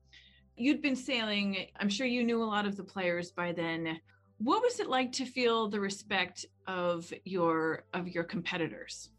you'd 0.56 0.80
been 0.80 0.96
sailing. 0.96 1.66
I'm 1.78 1.88
sure 1.88 2.06
you 2.06 2.24
knew 2.24 2.42
a 2.42 2.44
lot 2.44 2.66
of 2.66 2.76
the 2.76 2.84
players 2.84 3.30
by 3.30 3.52
then. 3.52 4.00
What 4.38 4.62
was 4.62 4.80
it 4.80 4.88
like 4.88 5.12
to 5.12 5.24
feel 5.24 5.68
the 5.68 5.80
respect 5.80 6.46
of 6.66 7.12
your 7.24 7.84
of 7.92 8.08
your 8.08 8.24
competitors? 8.24 9.10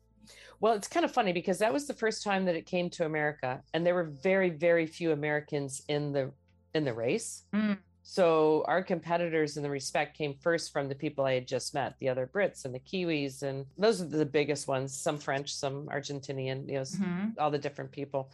Well, 0.60 0.74
it's 0.74 0.88
kind 0.88 1.04
of 1.04 1.12
funny 1.12 1.34
because 1.34 1.60
that 1.60 1.74
was 1.74 1.88
the 1.88 1.94
first 1.94 2.24
time 2.24 2.46
that 2.46 2.56
it 2.56 2.66
came 2.66 2.90
to 2.92 3.06
America, 3.06 3.62
and 3.74 3.86
there 3.86 3.96
were 3.96 4.06
very, 4.06 4.50
very 4.50 4.88
few 4.88 5.12
Americans 5.12 5.82
in 5.90 6.14
the 6.14 6.32
in 6.74 6.86
the 6.86 6.94
race. 6.94 7.44
Mm. 7.54 7.78
So 8.04 8.66
our 8.68 8.84
competitors 8.84 9.56
in 9.56 9.64
the 9.64 9.70
respect 9.70 10.18
came 10.18 10.36
first 10.36 10.74
from 10.74 10.90
the 10.90 10.96
people 10.96 11.24
I 11.24 11.36
had 11.36 11.48
just 11.48 11.74
met, 11.74 11.96
the 12.00 12.10
other 12.10 12.30
Brits 12.32 12.66
and 12.66 12.76
the 12.76 12.80
Kiwis, 12.80 13.44
and 13.44 13.66
those 13.78 14.02
are 14.02 14.06
the 14.06 14.26
biggest 14.26 14.68
ones. 14.68 14.94
Some 14.94 15.18
French, 15.18 15.54
some 15.54 15.88
Argentinian, 15.88 16.68
you 16.68 16.76
know, 16.76 16.82
mm-hmm. 16.82 17.30
all 17.40 17.50
the 17.50 17.58
different 17.58 17.92
people. 17.92 18.30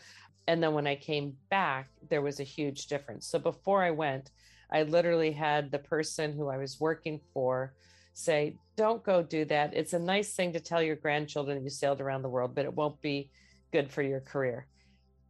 And 0.48 0.64
then 0.64 0.74
when 0.74 0.88
I 0.88 0.96
came 0.96 1.38
back, 1.52 1.90
there 2.10 2.24
was 2.24 2.40
a 2.40 2.44
huge 2.44 2.88
difference. 2.88 3.28
So 3.28 3.38
before 3.38 3.84
I 3.84 3.92
went, 3.92 4.32
I 4.72 4.84
literally 4.84 5.32
had 5.32 5.70
the 5.70 5.80
person 5.80 6.34
who 6.34 6.50
I 6.50 6.58
was 6.58 6.80
working 6.80 7.22
for 7.34 7.74
say, 8.14 8.58
don't 8.76 9.04
go 9.04 9.22
do 9.22 9.46
that. 9.46 9.76
It's 9.76 9.94
a 9.94 10.00
nice 10.00 10.34
thing 10.34 10.54
to 10.54 10.60
tell 10.60 10.82
your 10.82 10.96
grandchildren 10.96 11.64
you 11.64 11.70
sailed 11.70 12.02
around 12.02 12.24
the 12.24 12.30
world, 12.30 12.56
but 12.56 12.66
it 12.66 12.74
won't 12.74 13.00
be 13.02 13.30
good 13.72 13.92
for 13.92 14.02
your 14.02 14.20
career. 14.20 14.66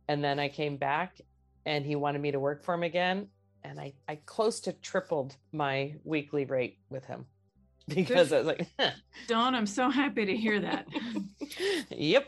And 0.07 0.23
then 0.23 0.39
I 0.39 0.47
came 0.47 0.77
back 0.77 1.19
and 1.69 1.85
he 1.85 1.95
wanted 1.95 2.19
me 2.19 2.31
to 2.31 2.39
work 2.39 2.63
for 2.63 2.73
him 2.73 2.81
again. 2.81 3.27
And 3.63 3.79
I, 3.79 3.93
I 4.07 4.15
close 4.25 4.59
to 4.61 4.73
tripled 4.73 5.35
my 5.51 5.93
weekly 6.03 6.45
rate 6.45 6.79
with 6.89 7.05
him 7.05 7.27
because 7.87 8.33
I 8.33 8.39
was 8.39 8.47
like, 8.47 8.67
huh. 8.79 8.89
Dawn, 9.27 9.53
I'm 9.53 9.67
so 9.67 9.89
happy 9.89 10.25
to 10.25 10.35
hear 10.35 10.59
that. 10.61 10.87
yep. 11.91 12.27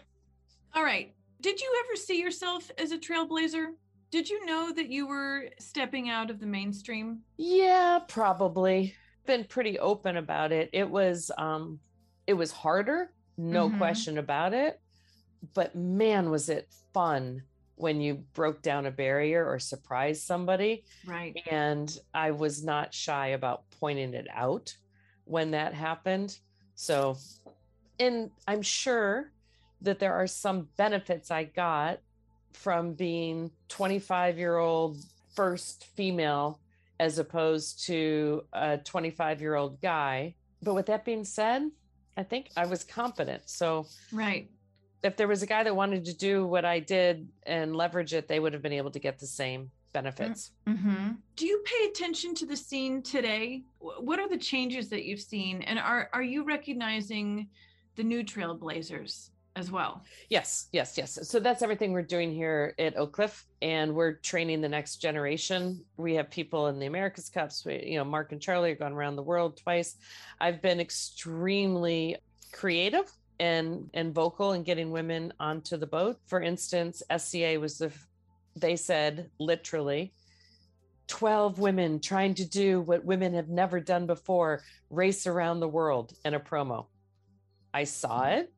All 0.75 0.83
right. 0.83 1.15
Did 1.41 1.60
you 1.60 1.83
ever 1.83 1.95
see 1.95 2.21
yourself 2.21 2.69
as 2.77 2.91
a 2.91 3.00
trailblazer? 3.00 3.69
Did 4.12 4.29
you 4.29 4.45
know 4.45 4.71
that 4.74 4.89
you 4.89 5.07
were 5.07 5.50
stepping 5.57 6.07
out 6.07 6.29
of 6.29 6.39
the 6.39 6.45
mainstream? 6.45 7.21
Yeah, 7.38 8.00
probably 8.07 8.93
been 9.25 9.45
pretty 9.45 9.79
open 9.79 10.17
about 10.17 10.51
it. 10.51 10.69
It 10.71 10.88
was 10.88 11.31
um 11.38 11.79
it 12.27 12.33
was 12.33 12.51
harder, 12.51 13.12
no 13.38 13.69
mm-hmm. 13.69 13.79
question 13.79 14.19
about 14.19 14.53
it. 14.53 14.79
But 15.55 15.75
man, 15.75 16.29
was 16.29 16.50
it 16.50 16.67
fun 16.93 17.41
when 17.75 18.01
you 18.01 18.15
broke 18.33 18.61
down 18.61 18.85
a 18.85 18.91
barrier 18.91 19.47
or 19.47 19.59
surprised 19.59 20.23
somebody. 20.23 20.83
Right. 21.05 21.35
And 21.49 21.95
I 22.13 22.31
was 22.31 22.63
not 22.63 22.93
shy 22.93 23.27
about 23.27 23.63
pointing 23.79 24.13
it 24.13 24.27
out 24.33 24.75
when 25.25 25.51
that 25.51 25.73
happened. 25.73 26.37
So 26.75 27.17
and 27.99 28.31
I'm 28.47 28.61
sure 28.63 29.31
that 29.81 29.99
there 29.99 30.13
are 30.13 30.27
some 30.27 30.67
benefits 30.77 31.31
I 31.31 31.43
got 31.43 31.99
from 32.53 32.93
being 32.93 33.51
25 33.69 34.37
year 34.37 34.57
old 34.57 34.97
first 35.35 35.85
female 35.95 36.59
as 36.99 37.19
opposed 37.19 37.85
to 37.85 38.43
a 38.53 38.77
25 38.77 39.41
year 39.41 39.55
old 39.55 39.81
guy. 39.81 40.35
But 40.61 40.73
with 40.73 40.87
that 40.87 41.05
being 41.05 41.23
said, 41.23 41.69
I 42.17 42.23
think 42.23 42.49
I 42.57 42.65
was 42.65 42.83
confident. 42.83 43.43
So, 43.45 43.87
right. 44.11 44.49
If 45.03 45.17
there 45.17 45.27
was 45.27 45.41
a 45.41 45.48
guy 45.48 45.63
that 45.63 45.75
wanted 45.75 46.05
to 46.05 46.15
do 46.15 46.46
what 46.46 46.65
I 46.65 46.79
did 46.79 47.27
and 47.43 47.75
leverage 47.75 48.13
it, 48.13 48.27
they 48.27 48.39
would 48.39 48.53
have 48.53 48.62
been 48.62 48.74
able 48.74 48.91
to 48.91 49.00
get 49.00 49.20
the 49.20 49.27
same 49.27 49.72
benefits. 49.93 50.51
Mm-hmm. 50.67 51.13
Do 51.36 51.46
you 51.46 51.63
pay 51.65 51.86
attention 51.86 52.36
to 52.36 52.46
the 52.46 52.55
scene 52.55 53.01
today? 53.01 53.63
What 53.79 54.20
are 54.20 54.29
the 54.29 54.38
changes 54.38 54.89
that 54.89 55.05
you've 55.05 55.22
seen? 55.22 55.63
And 55.63 55.79
are, 55.79 56.10
are 56.13 56.24
you 56.24 56.43
recognizing 56.43 57.48
the 57.96 58.03
new 58.03 58.24
trailblazers? 58.24 59.31
as 59.55 59.70
well. 59.70 60.03
Yes, 60.29 60.70
yes, 60.72 60.98
yes. 60.98 61.20
So 61.24 61.39
that's 61.39 61.62
everything 61.62 61.91
we're 61.91 62.03
doing 62.03 62.34
here 62.34 62.74
at 62.79 62.96
Oak 62.98 63.13
Cliff, 63.13 63.46
and 63.62 63.93
we're 63.93 64.13
training 64.13 64.62
the 64.62 64.70
next 64.70 64.98
generation. 64.98 65.84
We 65.98 66.15
have 66.15 66.29
people 66.29 66.67
in 66.67 66.79
the 66.79 66.86
America's 66.86 67.29
Cups. 67.29 67.65
We, 67.65 67.84
you 67.86 67.98
know, 67.98 68.05
Mark 68.05 68.31
and 68.31 68.41
Charlie 68.41 68.72
are 68.72 68.75
going 68.75 68.93
around 68.93 69.17
the 69.17 69.24
world 69.24 69.58
twice. 69.58 69.98
I've 70.39 70.62
been 70.62 70.79
extremely 70.79 72.17
creative 72.53 73.12
and 73.41 73.89
and 73.95 74.13
vocal 74.13 74.51
and 74.51 74.63
getting 74.63 74.91
women 74.91 75.33
onto 75.39 75.75
the 75.75 75.88
boat. 75.88 76.17
For 76.27 76.41
instance, 76.41 77.01
SCA 77.17 77.60
was 77.60 77.79
the 77.79 77.91
they 78.55 78.75
said 78.75 79.29
literally 79.39 80.13
12 81.07 81.57
women 81.57 82.00
trying 82.00 82.36
to 82.36 82.45
do 82.45 82.81
what 82.81 83.03
women 83.03 83.33
have 83.33 83.50
never 83.50 83.79
done 83.79 84.05
before 84.05 84.62
race 84.89 85.25
around 85.25 85.60
the 85.60 85.67
world 85.67 86.13
in 86.24 86.36
a 86.36 86.39
promo. 86.39 86.86
I 87.74 87.86
saw 87.86 88.21
mm-hmm. 88.21 88.39
it. 88.39 88.53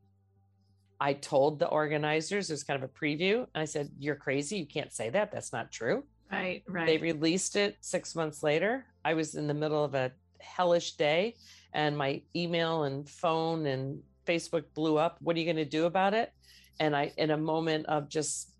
I 1.00 1.14
told 1.14 1.60
the 1.60 1.68
organizers, 1.68 2.50
it 2.50 2.54
was 2.54 2.64
kind 2.64 2.82
of 2.82 2.90
a 2.90 2.94
preview. 2.94 3.48
I 3.56 3.66
said, 3.66 3.90
You're 4.00 4.16
crazy. 4.16 4.58
You 4.58 4.66
can't 4.66 4.92
say 4.92 5.10
that. 5.12 5.32
That's 5.32 5.54
not 5.54 5.72
true. 5.72 6.04
Right, 6.32 6.64
right. 6.68 6.88
They 6.88 6.98
released 6.98 7.56
it 7.56 7.78
six 7.80 8.16
months 8.16 8.44
later. 8.44 8.86
I 9.06 9.14
was 9.14 9.36
in 9.36 9.48
the 9.48 9.54
middle 9.54 9.84
of 9.84 9.96
a 9.96 10.12
hellish 10.40 10.94
day 10.94 11.36
and 11.74 11.98
my 11.98 12.22
email 12.36 12.84
and 12.84 13.08
phone 13.10 13.66
and 13.66 14.02
Facebook 14.26 14.64
blew 14.74 14.98
up. 14.98 15.18
What 15.22 15.36
are 15.36 15.40
you 15.40 15.46
going 15.46 15.58
to 15.58 15.66
do 15.66 15.86
about 15.86 16.14
it? 16.14 16.32
And 16.80 16.96
I, 16.96 17.12
in 17.18 17.32
a 17.32 17.38
moment 17.38 17.86
of 17.88 18.10
just 18.10 18.52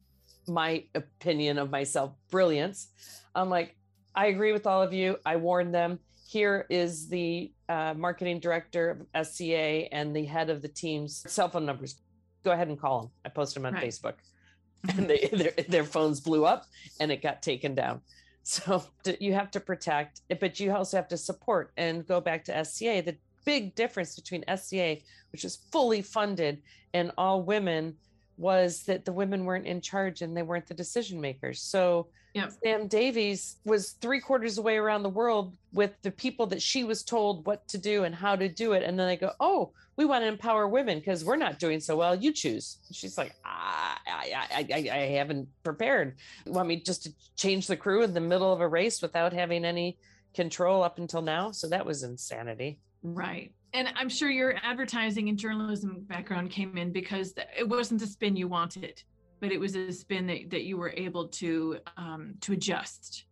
my 0.48 0.86
opinion 0.94 1.58
of 1.58 1.70
myself, 1.70 2.14
brilliance, 2.30 2.90
I'm 3.34 3.50
like, 3.50 3.76
I 4.16 4.28
agree 4.28 4.52
with 4.52 4.68
all 4.68 4.82
of 4.82 4.94
you. 4.94 5.18
I 5.26 5.38
warned 5.38 5.74
them. 5.74 6.00
Here 6.28 6.66
is 6.70 7.10
the 7.10 7.52
uh, 7.70 7.94
marketing 7.96 8.40
director 8.40 9.06
of 9.14 9.28
SCA 9.28 9.94
and 9.94 10.16
the 10.16 10.26
head 10.26 10.50
of 10.50 10.62
the 10.62 10.68
team's 10.68 11.24
cell 11.28 11.50
phone 11.50 11.66
numbers 11.66 11.96
go 12.44 12.52
ahead 12.52 12.68
and 12.68 12.80
call 12.80 13.02
them. 13.02 13.12
I 13.26 13.30
posted 13.30 13.64
them 13.64 13.68
on 13.68 13.74
right. 13.74 13.86
Facebook 13.86 14.16
and 14.98 15.10
they, 15.10 15.30
their, 15.32 15.52
their 15.68 15.84
phones 15.84 16.20
blew 16.20 16.46
up 16.46 16.66
and 17.00 17.12
it 17.12 17.22
got 17.22 17.42
taken 17.42 17.74
down. 17.76 18.02
So 18.46 18.84
you 19.22 19.32
have 19.32 19.52
to 19.52 19.62
protect 19.62 20.20
it, 20.28 20.42
but 20.42 20.60
you 20.60 20.74
also 20.74 20.98
have 20.98 21.08
to 21.08 21.18
support 21.18 21.72
and 21.78 22.06
go 22.06 22.20
back 22.20 22.44
to 22.46 22.66
SCA. 22.66 23.02
The 23.02 23.16
big 23.46 23.76
difference 23.76 24.16
between 24.16 24.44
SCA, 24.56 24.98
which 25.32 25.46
is 25.46 25.58
fully 25.72 26.02
funded 26.02 26.62
and 26.94 27.12
all 27.18 27.44
women, 27.44 27.96
was 28.38 28.84
that 28.84 29.06
the 29.06 29.14
women 29.14 29.46
weren't 29.46 29.68
in 29.68 29.82
charge 29.82 30.22
and 30.22 30.36
they 30.36 30.44
weren't 30.44 30.68
the 30.68 30.74
decision 30.74 31.22
makers. 31.22 31.62
So 31.62 32.08
Yep. 32.34 32.54
Sam 32.64 32.88
Davies 32.88 33.58
was 33.64 33.92
three 34.02 34.20
quarters 34.20 34.58
away 34.58 34.78
around 34.78 35.04
the 35.04 35.10
world 35.10 35.56
with 35.72 35.92
the 36.02 36.10
people 36.10 36.48
that 36.48 36.62
she 36.64 36.84
was 36.84 37.04
told 37.04 37.46
what 37.46 37.68
to 37.68 37.78
do 37.78 38.06
and 38.06 38.16
how 38.16 38.36
to 38.36 38.50
do 38.50 38.74
it. 38.74 38.82
And 38.82 38.98
then 39.00 39.08
they 39.08 39.18
go, 39.18 39.32
Oh, 39.40 39.72
we 39.98 40.06
want 40.06 40.24
to 40.24 40.28
empower 40.28 40.68
women 40.68 40.98
because 40.98 41.24
we're 41.24 41.36
not 41.36 41.60
doing 41.60 41.80
so 41.80 41.96
well. 41.96 42.16
You 42.16 42.34
choose. 42.34 42.78
She's 42.92 43.20
like, 43.20 43.36
I, 43.46 43.98
I, 44.08 44.66
I, 44.74 44.90
I 44.92 44.98
haven't 45.16 45.48
prepared. 45.64 46.16
You 46.48 46.54
want 46.54 46.68
me 46.68 46.78
just 46.78 47.04
to 47.04 47.14
change 47.36 47.68
the 47.68 47.78
crew 47.78 48.02
in 48.02 48.16
the 48.16 48.20
middle 48.20 48.52
of 48.52 48.62
a 48.62 48.68
race 48.68 49.04
without 49.04 49.32
having 49.32 49.64
any 49.64 50.00
control 50.34 50.84
up 50.84 50.98
until 50.98 51.22
now? 51.22 51.52
So 51.52 51.68
that 51.70 51.86
was 51.86 52.04
insanity. 52.04 52.80
Right. 53.02 53.52
And 53.74 53.90
I'm 53.96 54.10
sure 54.10 54.30
your 54.30 54.56
advertising 54.64 55.30
and 55.30 55.38
journalism 55.38 56.06
background 56.08 56.52
came 56.52 56.78
in 56.78 56.92
because 56.92 57.34
it 57.58 57.68
wasn't 57.68 58.00
the 58.00 58.08
spin 58.08 58.36
you 58.36 58.48
wanted 58.48 59.02
but 59.44 59.52
it 59.52 59.60
was 59.60 59.76
a 59.76 59.92
spin 59.92 60.26
that, 60.26 60.50
that 60.52 60.64
you 60.64 60.78
were 60.78 60.94
able 60.96 61.28
to 61.28 61.78
um, 61.98 62.36
to 62.40 62.54
adjust 62.54 63.26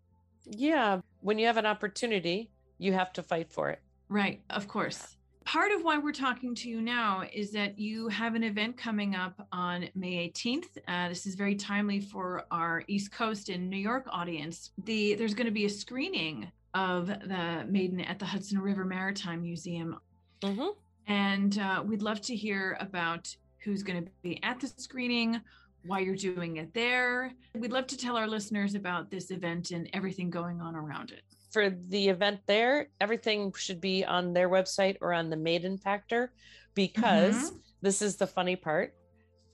yeah 0.46 1.00
when 1.22 1.40
you 1.40 1.48
have 1.48 1.56
an 1.56 1.66
opportunity 1.66 2.52
you 2.80 2.92
have 2.92 3.14
to 3.14 3.24
fight 3.24 3.50
for 3.50 3.70
it 3.70 3.80
right 4.10 4.42
of 4.50 4.68
course 4.68 5.16
part 5.46 5.72
of 5.72 5.84
why 5.84 5.98
we're 5.98 6.12
talking 6.12 6.54
to 6.54 6.70
you 6.70 6.82
now 6.82 7.24
is 7.32 7.52
that 7.52 7.80
you 7.80 8.10
have 8.10 8.36
an 8.36 8.44
event 8.44 8.76
coming 8.76 9.16
up 9.16 9.48
on 9.52 9.90
May 9.96 10.30
18th. 10.30 10.78
Uh, 10.88 11.10
this 11.10 11.26
is 11.26 11.34
very 11.34 11.56
timely 11.56 12.00
for 12.00 12.46
our 12.52 12.84
East 12.88 13.12
Coast 13.12 13.50
and 13.50 13.68
New 13.68 13.76
York 13.78 14.06
audience. 14.12 14.70
The 14.84 15.16
there's 15.16 15.34
going 15.34 15.48
to 15.48 15.52
be 15.52 15.66
a 15.66 15.70
screening 15.70 16.52
of 16.74 17.08
the 17.08 17.66
Maiden 17.68 18.02
at 18.02 18.20
the 18.20 18.26
Hudson 18.26 18.60
River 18.60 18.86
Maritime 18.86 19.42
Museum, 19.42 19.98
mm-hmm. 20.42 20.70
and 21.08 21.58
uh, 21.58 21.84
we'd 21.86 22.02
love 22.02 22.22
to 22.22 22.36
hear 22.36 22.78
about 22.80 23.34
who's 23.64 23.84
going 23.84 24.04
to 24.04 24.12
be 24.22 24.42
at 24.44 24.60
the 24.60 24.68
screening, 24.68 25.40
why 25.86 26.00
you're 26.00 26.16
doing 26.16 26.58
it 26.58 26.74
there. 26.74 27.32
We'd 27.56 27.72
love 27.72 27.88
to 27.88 27.98
tell 27.98 28.18
our 28.18 28.28
listeners 28.28 28.76
about 28.76 29.10
this 29.10 29.32
event 29.32 29.72
and 29.72 29.90
everything 29.94 30.30
going 30.30 30.62
on 30.62 30.76
around 30.76 31.12
it. 31.12 31.22
For 31.52 31.70
the 31.70 32.10
event 32.10 32.40
there, 32.48 32.88
everything 33.00 33.54
should 33.58 33.82
be 33.82 34.06
on 34.06 34.34
their 34.34 34.50
website 34.50 34.98
or 35.02 35.14
on 35.14 35.30
the 35.30 35.38
Maiden 35.38 35.78
Factor 35.78 36.32
because 36.76 37.36
mm-hmm. 37.36 37.58
this 37.82 38.02
is 38.02 38.16
the 38.16 38.28
funny 38.28 38.56
part. 38.56 38.94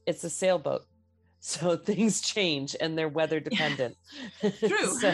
It's 0.06 0.24
a 0.24 0.30
sailboat. 0.30 0.86
So 1.40 1.78
things 1.78 2.22
change 2.22 2.76
and 2.80 2.98
they're 2.98 3.10
weather 3.10 3.40
dependent. 3.40 3.96
True. 4.42 5.00
so, 5.00 5.14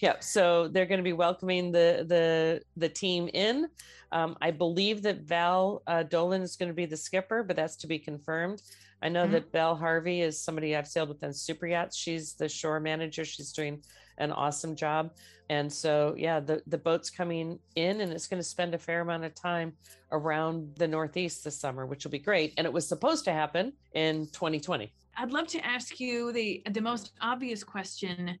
yeah. 0.00 0.16
So 0.20 0.68
they're 0.68 0.86
going 0.86 0.98
to 0.98 1.04
be 1.04 1.12
welcoming 1.12 1.70
the 1.70 2.04
the 2.08 2.62
the 2.76 2.88
team 2.88 3.28
in. 3.32 3.68
Um, 4.12 4.36
I 4.40 4.50
believe 4.50 5.02
that 5.02 5.20
Val 5.20 5.82
uh, 5.86 6.02
Dolan 6.02 6.42
is 6.42 6.56
going 6.56 6.70
to 6.70 6.74
be 6.74 6.86
the 6.86 6.96
skipper, 6.96 7.42
but 7.42 7.56
that's 7.56 7.76
to 7.76 7.86
be 7.86 7.98
confirmed. 7.98 8.62
I 9.02 9.08
know 9.08 9.24
mm-hmm. 9.24 9.32
that 9.32 9.52
Belle 9.52 9.76
Harvey 9.76 10.20
is 10.20 10.42
somebody 10.42 10.76
I've 10.76 10.88
sailed 10.88 11.08
with 11.08 11.22
on 11.24 11.32
super 11.32 11.66
yachts. 11.66 11.96
She's 11.96 12.34
the 12.34 12.48
shore 12.48 12.80
manager. 12.80 13.24
She's 13.24 13.52
doing 13.52 13.82
an 14.20 14.30
awesome 14.32 14.76
job. 14.76 15.10
And 15.48 15.72
so, 15.72 16.14
yeah, 16.16 16.38
the, 16.38 16.62
the 16.68 16.78
boat's 16.78 17.10
coming 17.10 17.58
in 17.74 18.00
and 18.00 18.12
it's 18.12 18.28
going 18.28 18.40
to 18.40 18.48
spend 18.48 18.74
a 18.74 18.78
fair 18.78 19.00
amount 19.00 19.24
of 19.24 19.34
time 19.34 19.72
around 20.12 20.76
the 20.76 20.86
Northeast 20.86 21.42
this 21.42 21.58
summer, 21.58 21.86
which 21.86 22.04
will 22.04 22.12
be 22.12 22.20
great. 22.20 22.54
And 22.56 22.66
it 22.66 22.72
was 22.72 22.86
supposed 22.86 23.24
to 23.24 23.32
happen 23.32 23.72
in 23.94 24.26
2020. 24.26 24.92
I'd 25.16 25.32
love 25.32 25.48
to 25.48 25.66
ask 25.66 25.98
you 25.98 26.32
the, 26.32 26.62
the 26.70 26.80
most 26.80 27.12
obvious 27.20 27.64
question, 27.64 28.38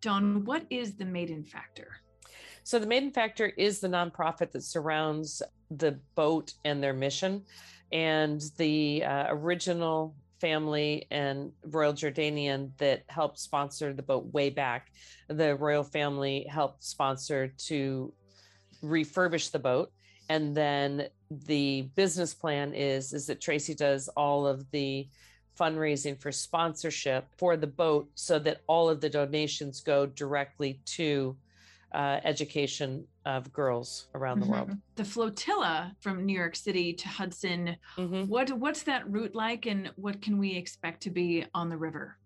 Dawn. 0.00 0.44
What 0.44 0.64
is 0.68 0.94
the 0.94 1.04
Maiden 1.04 1.44
Factor? 1.44 1.88
So, 2.64 2.78
the 2.78 2.86
Maiden 2.86 3.12
Factor 3.12 3.46
is 3.46 3.80
the 3.80 3.88
nonprofit 3.88 4.50
that 4.50 4.62
surrounds 4.62 5.42
the 5.70 6.00
boat 6.16 6.54
and 6.64 6.82
their 6.82 6.92
mission 6.92 7.44
and 7.92 8.42
the 8.58 9.04
uh, 9.04 9.26
original 9.28 10.14
family 10.40 11.06
and 11.10 11.52
Royal 11.64 11.92
Jordanian 11.92 12.70
that 12.78 13.04
helped 13.08 13.38
sponsor 13.38 13.92
the 13.92 14.02
boat 14.02 14.32
way 14.32 14.50
back. 14.50 14.90
The 15.28 15.56
royal 15.56 15.84
family 15.84 16.46
helped 16.48 16.84
sponsor 16.84 17.52
to 17.66 18.12
refurbish 18.82 19.50
the 19.50 19.58
boat. 19.58 19.92
And 20.28 20.56
then 20.56 21.08
the 21.30 21.88
business 21.94 22.34
plan 22.34 22.74
is 22.74 23.12
is 23.12 23.26
that 23.26 23.40
Tracy 23.40 23.74
does 23.74 24.08
all 24.08 24.46
of 24.46 24.70
the 24.70 25.08
fundraising 25.58 26.20
for 26.20 26.30
sponsorship 26.30 27.26
for 27.36 27.56
the 27.56 27.66
boat 27.66 28.08
so 28.14 28.38
that 28.38 28.60
all 28.66 28.88
of 28.88 29.00
the 29.00 29.10
donations 29.10 29.80
go 29.80 30.06
directly 30.06 30.80
to 30.84 31.36
uh, 31.92 32.20
education 32.24 33.04
of 33.28 33.52
girls 33.52 34.08
around 34.14 34.40
mm-hmm. 34.40 34.50
the 34.50 34.56
world. 34.56 34.70
The 34.96 35.04
flotilla 35.04 35.94
from 36.00 36.24
New 36.24 36.36
York 36.36 36.56
City 36.56 36.94
to 36.94 37.08
Hudson. 37.08 37.76
Mm-hmm. 37.96 38.22
What 38.24 38.50
what's 38.58 38.82
that 38.84 39.08
route 39.08 39.34
like, 39.34 39.66
and 39.66 39.92
what 39.96 40.20
can 40.22 40.38
we 40.38 40.56
expect 40.56 41.02
to 41.02 41.10
be 41.10 41.44
on 41.54 41.68
the 41.68 41.76
river? 41.76 42.16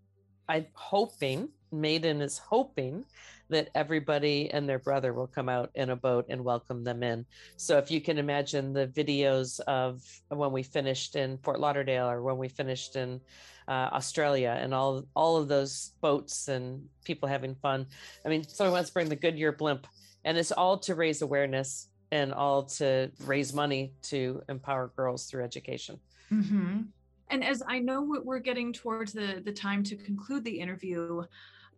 I'm 0.49 0.67
hoping 0.75 1.49
Maiden 1.73 2.21
is 2.21 2.39
hoping 2.39 3.05
that 3.49 3.69
everybody 3.75 4.51
and 4.51 4.69
their 4.69 4.79
brother 4.79 5.13
will 5.13 5.27
come 5.27 5.49
out 5.49 5.71
in 5.75 5.91
a 5.91 5.97
boat 5.97 6.27
and 6.29 6.43
welcome 6.43 6.85
them 6.85 7.03
in. 7.03 7.27
So 7.57 7.79
if 7.79 7.91
you 7.91 8.01
can 8.01 8.19
imagine 8.19 8.73
the 8.73 8.87
videos 8.87 9.61
of 9.61 10.03
when 10.29 10.53
we 10.53 10.63
finished 10.63 11.17
in 11.17 11.39
Fort 11.39 11.61
Lauderdale 11.61 12.09
or 12.09 12.23
when 12.23 12.39
we 12.39 12.49
finished 12.49 12.97
in 12.97 13.21
uh, 13.69 13.89
Australia 13.93 14.57
and 14.61 14.75
all 14.75 15.05
all 15.15 15.37
of 15.37 15.49
those 15.49 15.93
boats 16.01 16.49
and 16.49 16.83
people 17.05 17.29
having 17.29 17.55
fun. 17.57 17.87
I 18.25 18.29
mean, 18.29 18.45
someone 18.47 18.73
wants 18.73 18.91
to 18.91 18.95
bring 18.95 19.09
the 19.09 19.17
Goodyear 19.17 19.53
blimp, 19.53 19.87
and 20.25 20.39
it's 20.39 20.53
all 20.53 20.79
to 20.79 20.95
raise 20.95 21.23
awareness 21.23 21.89
and 22.11 22.33
all 22.33 22.65
to 22.65 23.11
raise 23.25 23.53
money 23.53 23.93
to 24.03 24.43
empower 24.49 24.93
girls 24.97 25.27
through 25.27 25.45
education. 25.45 25.99
Mm-hmm. 26.31 26.83
And 27.31 27.45
as 27.45 27.63
I 27.67 27.79
know 27.79 28.03
we're 28.25 28.39
getting 28.39 28.73
towards 28.73 29.13
the 29.13 29.43
the 29.45 29.53
time 29.53 29.83
to 29.85 29.97
conclude 29.97 30.45
the 30.45 30.61
interview, 30.61 31.23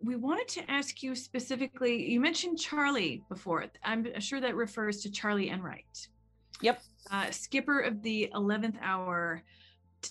we 0.02 0.16
wanted 0.16 0.48
to 0.48 0.70
ask 0.70 1.02
you 1.02 1.14
specifically. 1.14 2.10
You 2.10 2.20
mentioned 2.20 2.58
Charlie 2.58 3.22
before. 3.28 3.66
I'm 3.84 4.20
sure 4.20 4.40
that 4.40 4.56
refers 4.56 5.00
to 5.02 5.10
Charlie 5.10 5.50
Enright. 5.50 6.08
Yep. 6.60 6.82
Uh, 7.10 7.30
skipper 7.30 7.80
of 7.80 8.02
the 8.02 8.30
11th 8.34 8.76
hour 8.80 9.42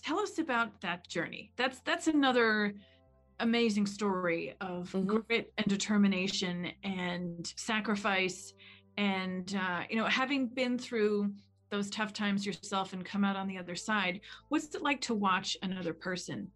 tell 0.01 0.19
us 0.19 0.39
about 0.39 0.81
that 0.81 1.07
journey. 1.07 1.51
That's 1.55 1.79
that's 1.79 2.07
another 2.07 2.73
amazing 3.39 3.85
story 3.85 4.55
of 4.61 4.91
mm-hmm. 4.91 5.17
grit 5.17 5.53
and 5.57 5.67
determination 5.67 6.71
and 6.83 7.53
sacrifice 7.57 8.53
and 8.97 9.55
uh, 9.55 9.81
you 9.89 9.95
know 9.95 10.05
having 10.05 10.47
been 10.47 10.77
through 10.77 11.31
those 11.69 11.89
tough 11.89 12.13
times 12.13 12.45
yourself 12.45 12.93
and 12.93 13.03
come 13.03 13.23
out 13.23 13.35
on 13.35 13.47
the 13.47 13.57
other 13.57 13.75
side 13.75 14.19
what's 14.49 14.73
it 14.75 14.81
like 14.81 15.01
to 15.01 15.13
watch 15.13 15.57
another 15.63 15.93
person 15.93 16.47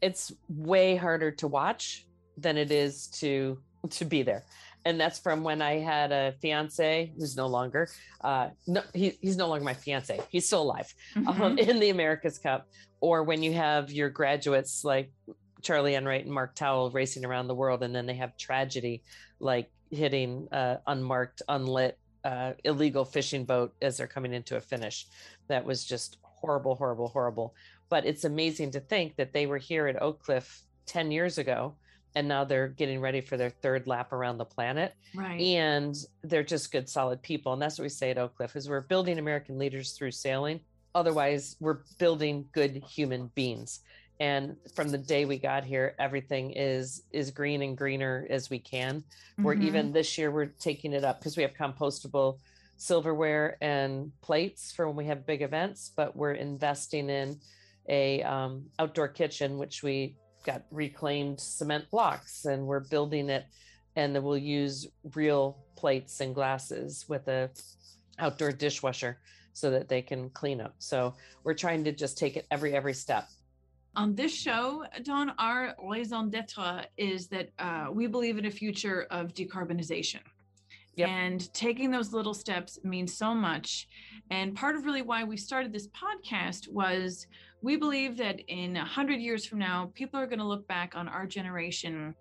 it's 0.00 0.32
way 0.48 0.96
harder 0.96 1.30
to 1.30 1.46
watch 1.46 2.06
than 2.36 2.56
it 2.56 2.70
is 2.70 3.08
to 3.08 3.58
to 3.90 4.04
be 4.04 4.22
there 4.22 4.44
and 4.84 5.00
that's 5.00 5.18
from 5.18 5.42
when 5.42 5.60
I 5.60 5.78
had 5.78 6.10
a 6.12 6.34
fiance 6.40 7.12
who's 7.18 7.36
no 7.36 7.46
longer, 7.46 7.88
uh, 8.22 8.48
no, 8.66 8.82
he, 8.94 9.18
he's 9.20 9.36
no 9.36 9.48
longer 9.48 9.64
my 9.64 9.74
fiance. 9.74 10.20
He's 10.30 10.46
still 10.46 10.62
alive 10.62 10.92
um, 11.16 11.26
mm-hmm. 11.26 11.42
um, 11.42 11.58
in 11.58 11.80
the 11.80 11.90
America's 11.90 12.38
Cup, 12.38 12.66
or 13.00 13.22
when 13.22 13.42
you 13.42 13.52
have 13.52 13.92
your 13.92 14.08
graduates 14.08 14.84
like 14.84 15.12
Charlie 15.62 15.94
Enright 15.94 16.24
and 16.24 16.32
Mark 16.32 16.54
Towill 16.54 16.92
racing 16.92 17.24
around 17.24 17.48
the 17.48 17.54
world, 17.54 17.82
and 17.82 17.94
then 17.94 18.06
they 18.06 18.14
have 18.14 18.36
tragedy 18.36 19.02
like 19.38 19.70
hitting 19.90 20.48
uh, 20.52 20.76
unmarked, 20.86 21.42
unlit, 21.48 21.98
uh, 22.24 22.52
illegal 22.64 23.04
fishing 23.04 23.44
boat 23.44 23.74
as 23.82 23.96
they're 23.96 24.06
coming 24.06 24.32
into 24.32 24.56
a 24.56 24.60
finish. 24.60 25.06
That 25.48 25.64
was 25.64 25.84
just 25.84 26.18
horrible, 26.22 26.74
horrible, 26.74 27.08
horrible. 27.08 27.54
But 27.88 28.06
it's 28.06 28.24
amazing 28.24 28.72
to 28.72 28.80
think 28.80 29.16
that 29.16 29.32
they 29.32 29.46
were 29.46 29.58
here 29.58 29.86
at 29.88 30.00
Oak 30.00 30.22
Cliff 30.22 30.62
10 30.86 31.10
years 31.10 31.38
ago 31.38 31.74
and 32.14 32.26
now 32.26 32.44
they're 32.44 32.68
getting 32.68 33.00
ready 33.00 33.20
for 33.20 33.36
their 33.36 33.50
third 33.50 33.86
lap 33.86 34.12
around 34.12 34.38
the 34.38 34.44
planet. 34.44 34.94
Right. 35.14 35.40
And 35.40 35.94
they're 36.22 36.42
just 36.42 36.72
good 36.72 36.88
solid 36.88 37.22
people. 37.22 37.52
And 37.52 37.62
that's 37.62 37.78
what 37.78 37.84
we 37.84 37.88
say 37.88 38.10
at 38.10 38.18
oak 38.18 38.36
cliff 38.36 38.56
is 38.56 38.68
we're 38.68 38.80
building 38.80 39.18
american 39.18 39.58
leaders 39.58 39.92
through 39.92 40.12
sailing. 40.12 40.60
Otherwise 40.94 41.56
we're 41.60 41.78
building 41.98 42.46
good 42.52 42.82
human 42.88 43.30
beings 43.34 43.80
and 44.20 44.56
from 44.74 44.90
the 44.90 44.98
day 44.98 45.24
we 45.24 45.38
got 45.38 45.64
here 45.64 45.94
everything 45.98 46.52
is 46.52 47.02
is 47.10 47.30
green 47.30 47.62
and 47.62 47.76
greener 47.76 48.26
as 48.30 48.50
we 48.50 48.58
can. 48.58 49.00
Mm-hmm. 49.00 49.42
we're 49.42 49.54
even 49.54 49.92
this 49.92 50.16
year 50.16 50.30
we're 50.30 50.46
taking 50.46 50.92
it 50.92 51.04
up 51.04 51.18
because 51.18 51.36
we 51.36 51.42
have 51.42 51.54
compostable 51.54 52.38
silverware 52.76 53.56
and 53.60 54.12
plates 54.20 54.72
for 54.72 54.86
when 54.86 54.96
we 54.96 55.06
have 55.06 55.26
big 55.26 55.42
events 55.42 55.90
but 55.96 56.14
we're 56.14 56.32
investing 56.32 57.10
in 57.10 57.38
a 57.88 58.22
um, 58.22 58.64
outdoor 58.78 59.08
kitchen 59.08 59.58
which 59.58 59.82
we 59.82 60.16
got 60.44 60.62
reclaimed 60.70 61.40
cement 61.40 61.90
blocks 61.90 62.44
and 62.44 62.66
we're 62.66 62.80
building 62.80 63.28
it 63.28 63.44
and 63.96 64.14
then 64.14 64.22
we'll 64.22 64.38
use 64.38 64.86
real 65.14 65.58
plates 65.76 66.20
and 66.20 66.34
glasses 66.34 67.04
with 67.08 67.26
a 67.28 67.50
outdoor 68.18 68.52
dishwasher 68.52 69.18
so 69.52 69.70
that 69.70 69.88
they 69.88 70.02
can 70.02 70.30
clean 70.30 70.60
up. 70.60 70.74
So 70.78 71.14
we're 71.42 71.54
trying 71.54 71.84
to 71.84 71.92
just 71.92 72.16
take 72.18 72.36
it 72.36 72.46
every 72.50 72.74
every 72.74 72.94
step 72.94 73.28
on 73.96 74.14
this 74.14 74.34
show 74.34 74.84
Dawn, 75.02 75.32
our 75.38 75.74
raison 75.82 76.30
d'etre 76.30 76.86
is 76.96 77.28
that 77.28 77.50
uh, 77.58 77.86
we 77.92 78.06
believe 78.06 78.38
in 78.38 78.46
a 78.46 78.50
future 78.50 79.06
of 79.10 79.34
decarbonization 79.34 80.20
Yep. 80.96 81.08
And 81.08 81.54
taking 81.54 81.90
those 81.90 82.12
little 82.12 82.34
steps 82.34 82.78
means 82.84 83.16
so 83.16 83.34
much. 83.34 83.88
And 84.30 84.54
part 84.54 84.76
of 84.76 84.84
really 84.84 85.02
why 85.02 85.24
we 85.24 85.36
started 85.36 85.72
this 85.72 85.88
podcast 85.88 86.68
was 86.68 87.26
we 87.62 87.76
believe 87.76 88.16
that 88.18 88.40
in 88.48 88.74
100 88.74 89.20
years 89.20 89.46
from 89.46 89.58
now, 89.58 89.90
people 89.94 90.18
are 90.18 90.26
going 90.26 90.38
to 90.38 90.44
look 90.44 90.66
back 90.66 90.94
on 90.94 91.08
our 91.08 91.26
generation 91.26 92.14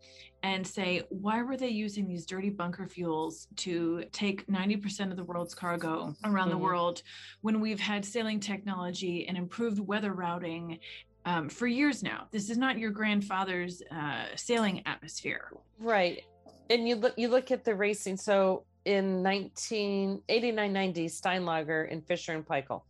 and 0.43 0.65
say, 0.65 1.01
why 1.10 1.41
were 1.41 1.58
they 1.58 1.69
using 1.69 2.08
these 2.08 2.25
dirty 2.25 2.49
bunker 2.49 2.88
fuels 2.88 3.47
to 3.58 4.03
take 4.13 4.47
90% 4.47 5.12
of 5.12 5.17
the 5.17 5.23
world's 5.23 5.53
cargo 5.53 6.15
around 6.23 6.47
mm-hmm. 6.47 6.51
the 6.51 6.58
world 6.58 7.03
when 7.41 7.60
we've 7.60 7.79
had 7.79 8.05
sailing 8.05 8.39
technology 8.39 9.27
and 9.27 9.38
improved 9.38 9.79
weather 9.79 10.13
routing 10.13 10.79
um, 11.25 11.49
for 11.49 11.67
years 11.67 12.03
now? 12.03 12.27
This 12.32 12.49
is 12.49 12.58
not 12.58 12.77
your 12.77 12.91
grandfather's 12.91 13.82
uh, 13.91 14.25
sailing 14.36 14.84
atmosphere. 14.86 15.51
Right. 15.79 16.23
And 16.69 16.88
you 16.88 16.95
look, 16.95 17.13
you 17.17 17.27
look 17.27 17.51
at 17.51 17.63
the 17.63 17.75
racing. 17.75 18.17
So 18.17 18.65
in 18.86 19.23
1989 19.23 20.73
90, 20.73 21.05
Steinlager 21.08 21.91
and 21.91 22.05
Fisher 22.05 22.34
and 22.34 22.45
Paykel 22.45 22.82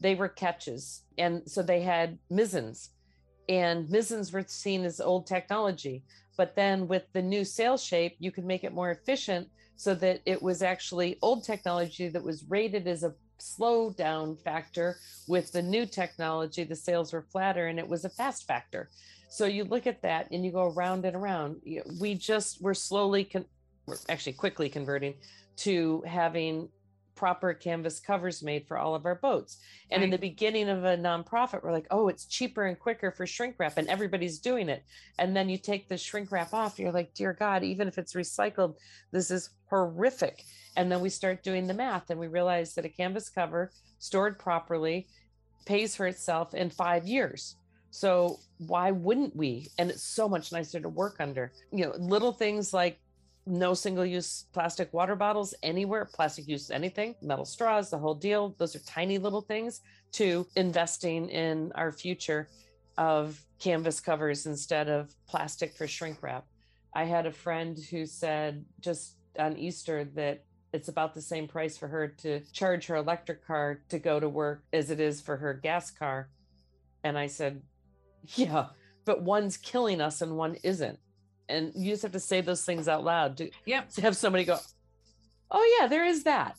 they 0.00 0.14
were 0.14 0.28
ketches, 0.28 1.02
And 1.16 1.42
so 1.46 1.62
they 1.62 1.80
had 1.80 2.18
mizzens, 2.30 2.90
and 3.48 3.88
mizzens 3.88 4.32
were 4.32 4.44
seen 4.46 4.84
as 4.84 5.00
old 5.00 5.26
technology. 5.26 6.04
But 6.36 6.56
then 6.56 6.88
with 6.88 7.04
the 7.12 7.22
new 7.22 7.44
sail 7.44 7.76
shape, 7.76 8.16
you 8.18 8.32
could 8.32 8.44
make 8.44 8.64
it 8.64 8.74
more 8.74 8.90
efficient 8.90 9.48
so 9.76 9.94
that 9.94 10.20
it 10.26 10.42
was 10.42 10.62
actually 10.62 11.18
old 11.22 11.44
technology 11.44 12.08
that 12.08 12.22
was 12.22 12.44
rated 12.48 12.86
as 12.86 13.02
a 13.02 13.14
slow 13.38 13.90
down 13.90 14.36
factor. 14.36 14.96
With 15.26 15.52
the 15.52 15.62
new 15.62 15.86
technology, 15.86 16.64
the 16.64 16.76
sails 16.76 17.12
were 17.12 17.26
flatter 17.30 17.66
and 17.66 17.78
it 17.78 17.88
was 17.88 18.04
a 18.04 18.10
fast 18.10 18.46
factor. 18.46 18.90
So 19.28 19.46
you 19.46 19.64
look 19.64 19.86
at 19.86 20.02
that 20.02 20.30
and 20.30 20.44
you 20.44 20.52
go 20.52 20.72
around 20.72 21.04
and 21.04 21.16
around. 21.16 21.60
We 22.00 22.14
just, 22.14 22.62
we're 22.62 22.74
slowly, 22.74 23.24
con- 23.24 23.46
we're 23.86 23.96
actually 24.08 24.34
quickly 24.34 24.68
converting 24.68 25.14
to 25.56 26.02
having 26.06 26.68
proper 27.14 27.54
canvas 27.54 28.00
covers 28.00 28.42
made 28.42 28.66
for 28.66 28.78
all 28.78 28.94
of 28.94 29.06
our 29.06 29.14
boats. 29.14 29.58
And 29.90 30.00
right. 30.00 30.04
in 30.04 30.10
the 30.10 30.18
beginning 30.18 30.68
of 30.68 30.84
a 30.84 30.96
nonprofit, 30.96 31.62
we're 31.62 31.72
like, 31.72 31.86
oh, 31.90 32.08
it's 32.08 32.26
cheaper 32.26 32.64
and 32.66 32.78
quicker 32.78 33.10
for 33.10 33.26
shrink 33.26 33.56
wrap, 33.58 33.78
and 33.78 33.88
everybody's 33.88 34.38
doing 34.38 34.68
it. 34.68 34.84
And 35.18 35.36
then 35.36 35.48
you 35.48 35.58
take 35.58 35.88
the 35.88 35.96
shrink 35.96 36.32
wrap 36.32 36.52
off, 36.52 36.78
you're 36.78 36.92
like, 36.92 37.14
dear 37.14 37.32
God, 37.32 37.62
even 37.62 37.88
if 37.88 37.98
it's 37.98 38.14
recycled, 38.14 38.76
this 39.12 39.30
is 39.30 39.50
horrific. 39.70 40.44
And 40.76 40.90
then 40.90 41.00
we 41.00 41.08
start 41.08 41.44
doing 41.44 41.66
the 41.66 41.74
math 41.74 42.10
and 42.10 42.18
we 42.18 42.26
realize 42.26 42.74
that 42.74 42.84
a 42.84 42.88
canvas 42.88 43.28
cover 43.28 43.70
stored 43.98 44.38
properly 44.38 45.06
pays 45.66 45.94
for 45.96 46.06
itself 46.06 46.54
in 46.54 46.70
five 46.70 47.06
years. 47.06 47.56
So 47.90 48.40
why 48.58 48.90
wouldn't 48.90 49.36
we? 49.36 49.68
And 49.78 49.88
it's 49.88 50.02
so 50.02 50.28
much 50.28 50.50
nicer 50.50 50.80
to 50.80 50.88
work 50.88 51.16
under. 51.20 51.52
You 51.70 51.86
know, 51.86 51.94
little 51.96 52.32
things 52.32 52.74
like 52.74 52.98
no 53.46 53.74
single 53.74 54.06
use 54.06 54.46
plastic 54.52 54.92
water 54.92 55.16
bottles 55.16 55.54
anywhere, 55.62 56.04
plastic 56.06 56.48
use 56.48 56.70
anything, 56.70 57.14
metal 57.20 57.44
straws, 57.44 57.90
the 57.90 57.98
whole 57.98 58.14
deal. 58.14 58.54
Those 58.58 58.74
are 58.74 58.80
tiny 58.80 59.18
little 59.18 59.42
things 59.42 59.80
to 60.12 60.46
investing 60.56 61.28
in 61.28 61.72
our 61.74 61.92
future 61.92 62.48
of 62.96 63.40
canvas 63.58 64.00
covers 64.00 64.46
instead 64.46 64.88
of 64.88 65.14
plastic 65.26 65.74
for 65.76 65.86
shrink 65.86 66.22
wrap. 66.22 66.46
I 66.94 67.04
had 67.04 67.26
a 67.26 67.32
friend 67.32 67.78
who 67.90 68.06
said 68.06 68.64
just 68.80 69.16
on 69.38 69.56
Easter 69.56 70.04
that 70.14 70.44
it's 70.72 70.88
about 70.88 71.14
the 71.14 71.22
same 71.22 71.46
price 71.46 71.76
for 71.76 71.88
her 71.88 72.08
to 72.08 72.40
charge 72.52 72.86
her 72.86 72.96
electric 72.96 73.46
car 73.46 73.82
to 73.88 73.98
go 73.98 74.18
to 74.18 74.28
work 74.28 74.64
as 74.72 74.90
it 74.90 75.00
is 75.00 75.20
for 75.20 75.36
her 75.36 75.54
gas 75.54 75.90
car. 75.90 76.28
And 77.02 77.18
I 77.18 77.26
said, 77.26 77.62
Yeah, 78.34 78.68
but 79.04 79.22
one's 79.22 79.56
killing 79.56 80.00
us 80.00 80.22
and 80.22 80.36
one 80.36 80.56
isn't 80.62 80.98
and 81.48 81.72
you 81.74 81.90
just 81.90 82.02
have 82.02 82.12
to 82.12 82.20
say 82.20 82.40
those 82.40 82.64
things 82.64 82.88
out 82.88 83.04
loud 83.04 83.36
to, 83.36 83.50
yep. 83.66 83.88
to 83.90 84.00
have 84.00 84.16
somebody 84.16 84.44
go 84.44 84.58
oh 85.50 85.78
yeah 85.80 85.86
there 85.86 86.04
is 86.04 86.24
that 86.24 86.56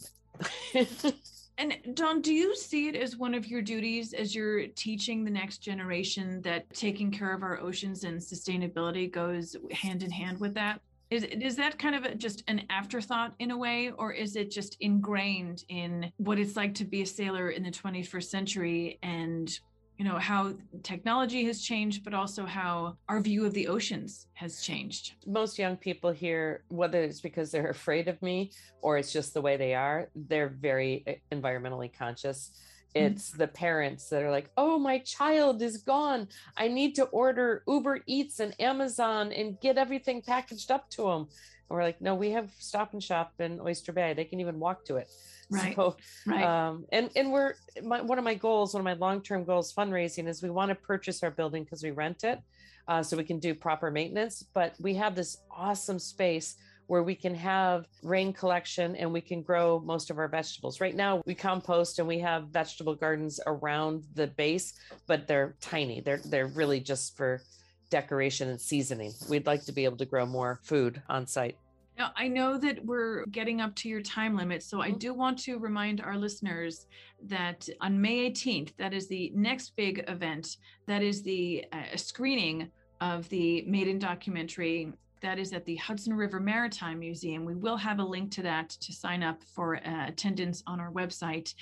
and 1.58 1.76
Dawn 1.93 2.21
do 2.21 2.34
you 2.34 2.56
see 2.56 2.88
it 2.88 2.95
as 2.95 3.15
one 3.15 3.34
of 3.34 3.48
your 3.48 3.62
duties 3.62 4.13
as 4.13 4.36
you're 4.36 4.67
teaching 4.67 5.24
the 5.24 5.32
next 5.32 5.60
generation 5.60 6.41
that 6.41 6.69
taking 6.74 7.12
care 7.12 7.34
of 7.34 7.43
our 7.43 7.60
oceans 7.60 8.04
and 8.04 8.19
sustainability 8.19 9.10
goes 9.10 9.56
hand 9.71 10.04
in 10.04 10.12
hand 10.12 10.39
with 10.39 10.54
that? 10.56 10.82
Is, 11.12 11.24
is 11.24 11.56
that 11.58 11.78
kind 11.78 11.95
of 11.95 12.04
a, 12.04 12.15
just 12.15 12.43
an 12.48 12.63
afterthought 12.69 13.36
in 13.39 13.52
a 13.52 13.58
way, 13.58 13.91
or 13.91 14.12
is 14.12 14.36
it 14.36 14.52
just 14.52 14.76
ingrained 14.82 15.63
in 15.69 16.12
what 16.17 16.39
it's 16.39 16.56
like 16.56 16.74
to 16.76 16.86
be 16.86 17.04
a 17.04 17.06
sailor 17.06 17.52
in 17.52 17.63
the 17.63 17.71
21st 17.71 18.24
century 18.24 19.00
and 19.04 19.60
you 19.97 20.03
know 20.03 20.17
how 20.17 20.53
technology 20.84 21.45
has 21.45 21.62
changed 21.62 22.03
but 22.03 22.13
also 22.13 22.45
how 22.45 22.97
our 23.08 23.21
view 23.21 23.45
of 23.45 23.53
the 23.53 23.67
oceans 23.67 24.27
has 24.34 24.62
changed. 24.62 25.13
Most 25.25 25.58
young 25.58 25.77
people 25.77 26.12
here 26.12 26.63
whether 26.67 27.01
it's 27.01 27.21
because 27.21 27.51
they're 27.51 27.69
afraid 27.69 28.08
of 28.08 28.21
me 28.21 28.51
or 28.81 28.97
it's 28.97 29.13
just 29.13 29.34
the 29.34 29.41
way 29.41 29.58
they 29.58 29.73
are 29.73 30.10
they're 30.15 30.49
very 30.49 31.03
eh, 31.08 31.15
environmentally 31.31 31.91
conscious. 31.91 32.51
Mm-hmm. 32.95 33.08
it's 33.08 33.29
mm-hmm. 33.29 33.39
the 33.39 33.47
parents 33.47 34.10
that 34.10 34.23
are 34.23 34.31
like 34.31 34.49
oh 34.58 34.77
my 34.77 34.99
child 34.99 35.62
is 35.62 35.77
gone. 35.77 36.27
I 36.58 36.67
need 36.67 36.95
to 36.95 37.05
order 37.05 37.63
uber 37.67 38.01
eats 38.05 38.39
and 38.39 38.60
amazon 38.60 39.31
and 39.31 39.60
get 39.62 39.77
everything 39.77 40.21
packaged 40.21 40.71
up 40.71 40.89
to 40.91 41.03
them 41.03 41.21
and 41.21 41.69
we're 41.69 41.84
like 41.84 42.01
no 42.01 42.15
we 42.15 42.31
have 42.31 42.51
stop 42.60 42.91
and 42.93 43.01
shop 43.01 43.34
in 43.39 43.62
oyster 43.62 43.93
bay. 43.93 44.13
They 44.13 44.25
can 44.25 44.41
even 44.41 44.60
walk 44.60 44.84
to 44.86 44.97
it 44.97 45.10
Right. 45.51 45.75
So, 45.75 45.95
right. 46.25 46.43
Um, 46.43 46.86
and 46.91 47.10
and 47.15 47.31
we're 47.31 47.53
my, 47.84 48.01
one 48.01 48.17
of 48.17 48.23
my 48.23 48.34
goals, 48.34 48.73
one 48.73 48.81
of 48.81 48.86
my 48.86 48.93
long 48.93 49.21
term 49.21 49.43
goals, 49.43 49.73
fundraising 49.73 50.27
is 50.27 50.41
we 50.41 50.49
want 50.49 50.69
to 50.69 50.75
purchase 50.75 51.21
our 51.23 51.31
building 51.31 51.63
because 51.63 51.84
we 51.84 51.91
rent 51.91 52.23
it, 52.23 52.39
uh, 52.88 53.03
so 53.03 53.15
we 53.15 53.23
can 53.23 53.39
do 53.39 53.53
proper 53.53 53.91
maintenance. 53.91 54.43
But 54.53 54.73
we 54.79 54.95
have 54.95 55.15
this 55.15 55.38
awesome 55.51 55.99
space 55.99 56.55
where 56.88 57.03
we 57.03 57.15
can 57.15 57.34
have 57.34 57.88
rain 58.03 58.31
collection 58.31 58.95
and 58.95 59.12
we 59.12 59.21
can 59.21 59.41
grow 59.41 59.79
most 59.79 60.10
of 60.10 60.19
our 60.19 60.27
vegetables. 60.27 60.79
Right 60.79 60.95
now, 60.95 61.21
we 61.25 61.34
compost 61.34 61.99
and 61.99 62.08
we 62.08 62.19
have 62.19 62.47
vegetable 62.49 62.95
gardens 62.95 63.39
around 63.47 64.03
the 64.13 64.27
base, 64.27 64.73
but 65.08 65.27
they're 65.27 65.55
tiny. 65.62 66.01
They're 66.01 66.21
they're 66.25 66.47
really 66.47 66.79
just 66.79 67.15
for 67.17 67.41
decoration 67.89 68.49
and 68.49 68.60
seasoning. 68.60 69.13
We'd 69.29 69.45
like 69.45 69.63
to 69.65 69.71
be 69.71 69.86
able 69.86 69.97
to 69.97 70.05
grow 70.05 70.25
more 70.25 70.60
food 70.63 71.01
on 71.08 71.27
site. 71.27 71.58
Now, 71.97 72.12
I 72.17 72.27
know 72.27 72.58
that 72.58 72.84
we're 72.84 73.25
getting 73.27 73.62
up 73.62 73.73
to 73.75 73.89
your 73.89 74.01
time 74.01 74.36
limit, 74.36 74.63
so 74.63 74.81
I 74.81 74.89
mm-hmm. 74.89 74.97
do 74.97 75.13
want 75.13 75.39
to 75.39 75.58
remind 75.58 76.01
our 76.01 76.17
listeners 76.17 76.88
that 77.27 77.67
on 77.79 77.99
May 78.01 78.29
18th, 78.29 78.75
that 78.77 78.93
is 78.93 79.08
the 79.08 79.31
next 79.34 79.75
big 79.75 80.03
event, 80.08 80.58
that 80.88 81.01
is 81.01 81.23
the 81.23 81.65
uh, 81.71 81.95
screening 81.95 82.69
of 82.99 83.27
the 83.29 83.63
Maiden 83.67 83.99
documentary. 83.99 84.91
That 85.25 85.39
is 85.39 85.53
at 85.53 85.65
the 85.65 85.75
Hudson 85.77 86.13
River 86.13 86.39
Maritime 86.39 86.99
Museum. 86.99 87.45
We 87.45 87.55
will 87.55 87.77
have 87.77 87.97
a 87.97 88.03
link 88.03 88.29
to 88.33 88.43
that 88.43 88.69
to 88.69 88.93
sign 88.93 89.23
up 89.23 89.41
for 89.43 89.77
uh, 89.77 90.07
attendance 90.07 90.61
on 90.67 90.79
our 90.79 90.91
website. 90.91 91.55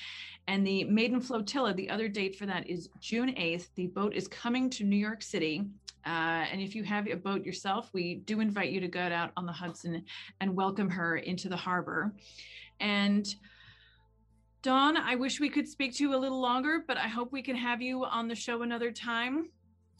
And 0.49 0.67
the 0.67 0.83
Maiden 0.83 1.21
Flotilla, 1.21 1.73
the 1.73 1.89
other 1.89 2.09
date 2.09 2.35
for 2.35 2.45
that 2.45 2.69
is 2.69 2.89
June 2.99 3.29
8th. 3.29 3.67
The 3.75 3.87
boat 3.87 4.15
is 4.15 4.27
coming 4.27 4.69
to 4.71 4.83
New 4.83 4.97
York 4.97 5.23
City 5.23 5.63
uh, 6.05 6.43
and 6.51 6.59
if 6.59 6.75
you 6.75 6.83
have 6.83 7.07
a 7.07 7.15
boat 7.15 7.45
yourself, 7.45 7.89
we 7.93 8.15
do 8.15 8.41
invite 8.41 8.69
you 8.71 8.81
to 8.81 8.89
go 8.89 8.99
out 8.99 9.31
on 9.37 9.45
the 9.45 9.53
Hudson 9.53 10.03
and 10.41 10.53
welcome 10.53 10.89
her 10.89 11.15
into 11.15 11.47
the 11.47 11.55
harbor. 11.55 12.13
And 12.81 13.25
Dawn, 14.61 14.97
I 14.97 15.15
wish 15.15 15.39
we 15.39 15.49
could 15.49 15.69
speak 15.69 15.95
to 15.95 16.03
you 16.03 16.13
a 16.13 16.17
little 16.17 16.41
longer, 16.41 16.83
but 16.85 16.97
I 16.97 17.07
hope 17.07 17.31
we 17.31 17.41
can 17.41 17.55
have 17.55 17.81
you 17.81 18.03
on 18.03 18.27
the 18.27 18.35
show 18.35 18.63
another 18.63 18.91
time. 18.91 19.49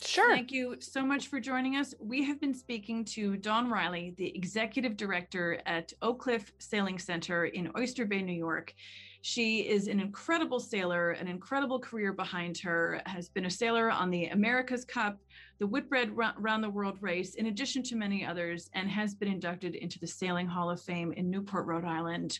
Sure. 0.05 0.29
Thank 0.29 0.51
you 0.51 0.75
so 0.79 1.03
much 1.05 1.27
for 1.27 1.39
joining 1.39 1.75
us. 1.75 1.93
We 1.99 2.23
have 2.25 2.39
been 2.39 2.53
speaking 2.53 3.05
to 3.05 3.37
Dawn 3.37 3.69
Riley, 3.69 4.13
the 4.17 4.35
executive 4.35 4.97
director 4.97 5.61
at 5.65 5.93
Oak 6.01 6.19
Cliff 6.19 6.51
Sailing 6.59 6.99
Center 6.99 7.45
in 7.45 7.71
Oyster 7.77 8.05
Bay, 8.05 8.21
New 8.21 8.33
York. 8.33 8.73
She 9.21 9.61
is 9.61 9.87
an 9.87 10.01
incredible 10.01 10.59
sailor, 10.59 11.11
an 11.11 11.29
incredible 11.29 11.79
career 11.79 12.11
behind 12.11 12.57
her, 12.57 13.01
has 13.05 13.29
been 13.29 13.45
a 13.45 13.49
sailor 13.49 13.89
on 13.89 14.09
the 14.09 14.25
America's 14.27 14.83
Cup, 14.83 15.17
the 15.59 15.67
Whitbread 15.67 16.11
Round 16.13 16.63
the 16.63 16.69
World 16.69 16.97
race, 16.99 17.35
in 17.35 17.45
addition 17.45 17.83
to 17.83 17.95
many 17.95 18.25
others, 18.25 18.69
and 18.73 18.89
has 18.89 19.15
been 19.15 19.29
inducted 19.29 19.75
into 19.75 19.97
the 19.97 20.07
Sailing 20.07 20.47
Hall 20.47 20.69
of 20.69 20.81
Fame 20.81 21.13
in 21.13 21.29
Newport, 21.29 21.65
Rhode 21.65 21.85
Island. 21.85 22.39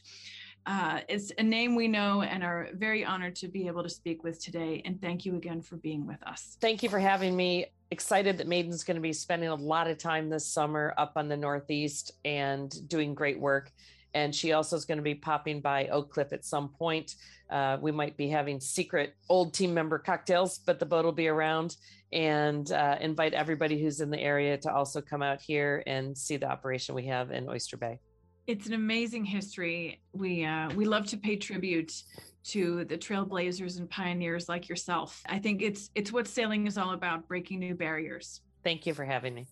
Uh, 0.65 1.01
it's 1.09 1.31
a 1.37 1.43
name 1.43 1.75
we 1.75 1.87
know 1.87 2.21
and 2.21 2.43
are 2.43 2.69
very 2.73 3.03
honored 3.03 3.35
to 3.35 3.47
be 3.47 3.67
able 3.67 3.83
to 3.83 3.89
speak 3.89 4.23
with 4.23 4.41
today. 4.41 4.81
And 4.85 5.01
thank 5.01 5.25
you 5.25 5.35
again 5.35 5.61
for 5.61 5.75
being 5.77 6.07
with 6.07 6.21
us. 6.23 6.57
Thank 6.61 6.83
you 6.83 6.89
for 6.89 6.99
having 6.99 7.35
me. 7.35 7.67
Excited 7.91 8.37
that 8.37 8.47
Maiden's 8.47 8.83
going 8.83 8.95
to 8.95 9.01
be 9.01 9.13
spending 9.13 9.49
a 9.49 9.55
lot 9.55 9.87
of 9.87 9.97
time 9.97 10.29
this 10.29 10.47
summer 10.47 10.93
up 10.97 11.13
on 11.15 11.27
the 11.27 11.37
Northeast 11.37 12.13
and 12.25 12.73
doing 12.87 13.13
great 13.13 13.39
work 13.39 13.71
and 14.13 14.33
she 14.33 14.53
also 14.53 14.75
is 14.75 14.85
going 14.85 14.97
to 14.97 15.03
be 15.03 15.15
popping 15.15 15.59
by 15.59 15.87
Oak 15.87 16.11
Cliff 16.11 16.33
at 16.33 16.45
some 16.45 16.69
point. 16.69 17.15
Uh, 17.49 17.77
we 17.81 17.91
might 17.91 18.15
be 18.17 18.29
having 18.29 18.59
secret 18.59 19.15
old 19.29 19.53
team 19.53 19.73
member 19.73 19.97
cocktails, 19.97 20.59
but 20.59 20.79
the 20.79 20.85
boat 20.85 21.05
will 21.05 21.11
be 21.11 21.27
around 21.27 21.75
and 22.11 22.71
uh, 22.71 22.97
invite 23.01 23.33
everybody 23.33 23.81
who's 23.81 24.01
in 24.01 24.09
the 24.09 24.19
area 24.19 24.57
to 24.57 24.71
also 24.71 25.01
come 25.01 25.23
out 25.23 25.41
here 25.41 25.83
and 25.87 26.17
see 26.17 26.37
the 26.37 26.47
operation 26.47 26.93
we 26.95 27.07
have 27.07 27.31
in 27.31 27.49
Oyster 27.49 27.77
Bay. 27.77 27.99
It's 28.45 28.67
an 28.67 28.73
amazing 28.73 29.25
history. 29.25 30.01
We 30.13 30.43
uh, 30.43 30.69
we 30.75 30.85
love 30.85 31.05
to 31.07 31.17
pay 31.17 31.37
tribute 31.37 32.03
to 32.45 32.83
the 32.85 32.97
trailblazers 32.97 33.79
and 33.79 33.89
pioneers 33.89 34.49
like 34.49 34.67
yourself. 34.67 35.21
I 35.27 35.39
think 35.39 35.61
it's 35.61 35.89
it's 35.95 36.11
what 36.11 36.27
sailing 36.27 36.67
is 36.67 36.77
all 36.77 36.91
about, 36.91 37.27
breaking 37.27 37.59
new 37.59 37.75
barriers. 37.75 38.41
Thank 38.63 38.85
you 38.85 38.93
for 38.93 39.05
having 39.05 39.33
me. 39.33 39.47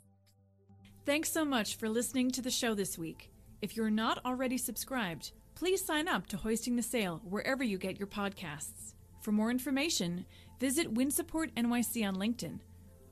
Thanks 1.06 1.32
so 1.32 1.44
much 1.46 1.78
for 1.78 1.90
listening 1.90 2.32
to 2.32 2.42
the 2.42 2.52
show 2.52 2.74
this 2.76 2.98
week. 2.98 3.32
If 3.62 3.76
you're 3.76 3.90
not 3.90 4.24
already 4.26 4.58
subscribed, 4.58 5.32
please 5.56 5.84
sign 5.84 6.08
up 6.08 6.28
to 6.28 6.38
Hoisting 6.38 6.76
the 6.76 6.84
Sail 6.84 7.22
wherever 7.24 7.64
you 7.64 7.78
get 7.78 7.98
your 7.98 8.08
podcasts. 8.08 8.94
For 9.22 9.32
more 9.32 9.52
information, 9.52 10.26
visit 10.60 10.94
WindSupport 10.94 11.54
NYC 11.54 12.08
on 12.08 12.16
LinkedIn. 12.16 12.60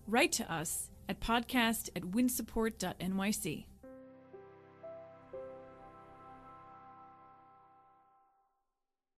Write 0.08 0.32
to 0.34 0.52
us 0.52 0.90
at 1.08 1.20
podcast 1.20 1.90
at 1.96 2.04
windsupport.nyc. 2.04 3.66